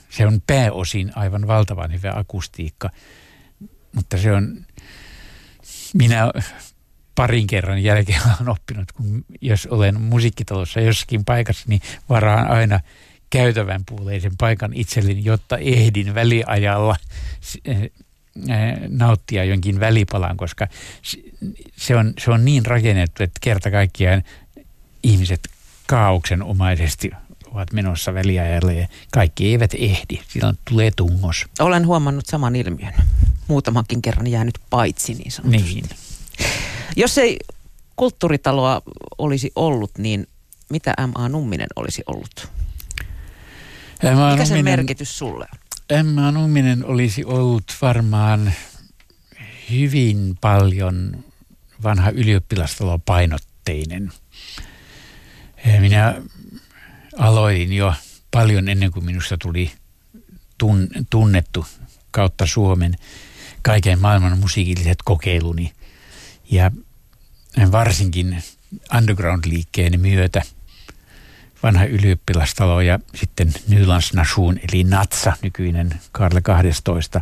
se 0.09 0.27
on 0.27 0.41
pääosin 0.47 1.11
aivan 1.15 1.47
valtavan 1.47 1.93
hyvä 1.93 2.13
akustiikka, 2.15 2.89
mutta 3.95 4.17
se 4.17 4.31
on, 4.31 4.65
minä 5.93 6.31
parin 7.15 7.47
kerran 7.47 7.83
jälkeen 7.83 8.21
olen 8.39 8.49
oppinut, 8.49 8.91
kun 8.91 9.25
jos 9.41 9.65
olen 9.65 10.01
musiikkitalossa 10.01 10.79
jossakin 10.79 11.25
paikassa, 11.25 11.65
niin 11.67 11.81
varaan 12.09 12.47
aina 12.47 12.79
käytävän 13.29 13.81
puoleisen 13.85 14.31
paikan 14.37 14.73
itselleni, 14.73 15.21
jotta 15.23 15.57
ehdin 15.57 16.15
väliajalla 16.15 16.95
eh, 17.65 17.81
eh, 17.81 17.91
nauttia 18.89 19.43
jonkin 19.43 19.79
välipalan, 19.79 20.37
koska 20.37 20.67
se 21.77 21.95
on, 21.95 22.13
se 22.19 22.31
on 22.31 22.45
niin 22.45 22.65
rakennettu, 22.65 23.23
että 23.23 23.39
kerta 23.41 23.71
kaikkiaan 23.71 24.23
ihmiset 25.03 25.49
kaauksen-omaisesti 25.87 27.11
ovat 27.53 27.73
menossa 27.73 28.13
väliajalle 28.13 28.73
ja 28.73 28.87
kaikki 29.11 29.47
eivät 29.51 29.71
ehdi. 29.77 30.19
Silloin 30.27 30.57
tulee 30.69 30.91
tungos. 30.95 31.45
Olen 31.59 31.87
huomannut 31.87 32.25
saman 32.25 32.55
ilmiön. 32.55 32.93
Muutamankin 33.47 34.01
kerran 34.01 34.27
jäänyt 34.27 34.59
paitsi 34.69 35.13
niin 35.13 35.31
sanotusti. 35.31 35.73
Niin. 35.73 35.89
Jos 36.95 37.17
ei 37.17 37.39
kulttuuritaloa 37.95 38.81
olisi 39.17 39.51
ollut, 39.55 39.91
niin 39.97 40.27
mitä 40.69 40.93
M.A. 41.07 41.29
Numminen 41.29 41.67
olisi 41.75 42.03
ollut? 42.07 42.56
M.A. 44.03 44.31
Mikä 44.31 44.45
sen 44.45 44.63
merkitys 44.63 45.17
sulle 45.17 45.47
on? 45.91 46.05
M.A. 46.05 46.31
Numminen 46.31 46.85
olisi 46.85 47.25
ollut 47.25 47.63
varmaan 47.81 48.53
hyvin 49.69 50.37
paljon 50.41 51.23
vanha 51.83 52.09
ylioppilastalo 52.09 52.99
painotteinen. 52.99 54.11
Minä 55.79 56.21
aloin 57.17 57.73
jo 57.73 57.93
paljon 58.31 58.69
ennen 58.69 58.91
kuin 58.91 59.05
minusta 59.05 59.37
tuli 59.37 59.71
tunnettu 61.09 61.65
kautta 62.11 62.45
Suomen 62.45 62.95
kaiken 63.61 63.99
maailman 63.99 64.39
musiikilliset 64.39 64.97
kokeiluni. 65.05 65.73
Ja 66.51 66.71
varsinkin 67.71 68.43
underground-liikkeen 68.97 69.99
myötä, 69.99 70.41
vanha 71.67 71.85
ylioppilastalo 71.85 72.81
ja 72.81 72.99
sitten 73.15 73.53
Nylands 73.67 74.13
Nation 74.13 74.59
eli 74.69 74.83
Natsa, 74.83 75.33
nykyinen 75.41 75.89
Karle 76.11 76.41
12, 76.41 77.21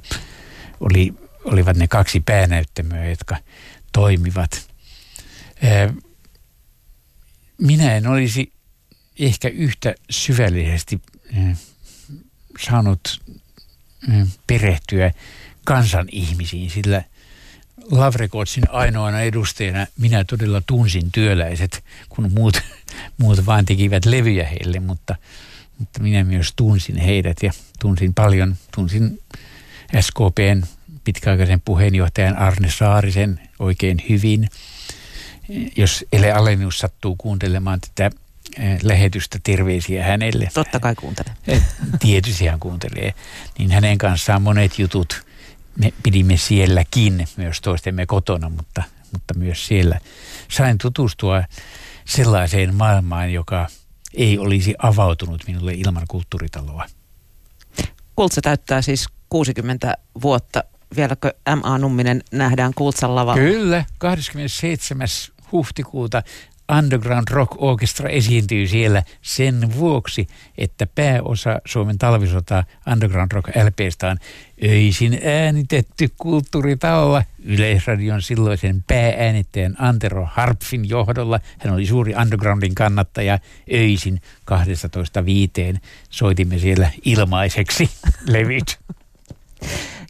oli, 0.80 1.14
olivat 1.46 1.78
ne 1.78 1.88
kaksi 1.88 2.20
päänäyttämöä, 2.20 3.06
jotka 3.06 3.38
toimivat. 3.94 4.70
Minä 7.58 7.96
en 7.96 8.08
olisi 8.08 8.54
ehkä 9.20 9.48
yhtä 9.48 9.96
syvällisesti 10.10 11.02
saanut 12.60 13.22
perehtyä 14.48 15.12
kansan 15.64 16.08
ihmisiin, 16.12 16.70
sillä 16.70 17.04
Lavrekotsin 17.92 18.64
ainoana 18.70 19.22
edustajana 19.22 19.88
minä 20.00 20.24
todella 20.24 20.62
tunsin 20.66 21.12
työläiset, 21.12 21.84
kun 22.10 22.32
muut, 22.34 22.62
muut 23.18 23.46
vaan 23.46 23.66
tekivät 23.66 24.06
levyjä 24.06 24.48
heille, 24.48 24.80
mutta, 24.80 25.16
mutta 25.80 26.00
minä 26.00 26.24
myös 26.24 26.54
tunsin 26.56 26.98
heidät 26.98 27.38
ja 27.44 27.52
tunsin 27.80 28.14
paljon, 28.14 28.56
tunsin 28.76 29.20
SKPn 30.02 30.64
pitkäaikaisen 31.04 31.62
puheenjohtajan 31.66 32.38
Arne 32.38 32.72
Saarisen 32.72 33.40
oikein 33.60 33.98
hyvin. 34.10 34.50
Jos 35.76 36.06
Ele 36.14 36.32
Alenius 36.32 36.80
sattuu 36.80 37.16
kuuntelemaan 37.16 37.80
tätä 37.82 38.18
eh, 38.60 38.80
lähetystä, 38.84 39.40
terveisiä 39.44 40.04
hänelle. 40.04 40.50
Totta 40.54 40.80
kai 40.80 40.96
kuuntelee. 40.96 41.34
Eh, 41.48 41.64
tietysti 42.00 42.46
hän 42.46 42.60
kuuntelee. 42.60 43.14
Niin 43.58 43.72
hänen 43.72 43.98
kanssaan 43.98 44.42
monet 44.42 44.80
jutut 44.80 45.26
me 45.80 45.94
pidimme 46.04 46.38
sielläkin 46.38 47.28
myös 47.38 47.62
toistemme 47.62 48.06
kotona, 48.06 48.50
mutta, 48.50 48.84
mutta 49.12 49.34
myös 49.34 49.68
siellä. 49.68 50.00
Sain 50.52 50.78
tutustua 50.78 51.44
sellaiseen 52.06 52.76
maailmaan, 52.76 53.34
joka 53.34 53.68
ei 54.14 54.38
olisi 54.40 54.76
avautunut 54.78 55.44
minulle 55.48 55.74
ilman 55.74 56.06
kulttuuritaloa. 56.08 56.86
Kultsa 58.16 58.42
täyttää 58.42 58.82
siis 58.82 59.08
60 59.30 59.98
vuotta. 60.22 60.64
Vieläkö 60.96 61.34
M.A. 61.56 61.78
Numminen 61.78 62.24
nähdään 62.32 62.74
Kultsan 62.76 63.16
lavalla? 63.16 63.42
Kyllä, 63.42 63.86
27. 63.98 65.08
huhtikuuta 65.52 66.24
Underground 66.78 67.28
Rock 67.32 67.52
Orchestra 67.58 68.10
esiintyy 68.10 68.68
siellä 68.68 69.04
sen 69.22 69.74
vuoksi, 69.76 70.28
että 70.58 70.88
pääosa 70.88 71.62
Suomen 71.66 71.98
talvisota 71.98 72.64
Underground 72.92 73.32
Rock 73.32 73.48
LPstä 73.48 74.08
on 74.08 74.18
öisin 74.64 75.20
äänitetty 75.26 76.10
kulttuuritauolla 76.18 77.24
Yleisradion 77.40 78.22
silloisen 78.22 78.84
päääänittäjän 78.88 79.76
Antero 79.80 80.28
Harpfin 80.32 80.90
johdolla. 80.90 81.40
Hän 81.60 81.74
oli 81.74 81.86
suuri 81.86 82.16
undergroundin 82.22 82.76
kannattaja 82.76 83.40
öisin 83.74 84.22
12.5. 85.74 85.80
Soitimme 86.10 86.60
siellä 86.60 86.92
ilmaiseksi 87.06 87.90
levyt. 88.28 88.80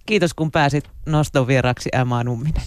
Kiitos 0.06 0.34
kun 0.34 0.52
pääsit 0.52 0.90
noston 1.06 1.48
vieraksi 1.48 1.90
Emma 1.94 2.24
Numminen. 2.24 2.64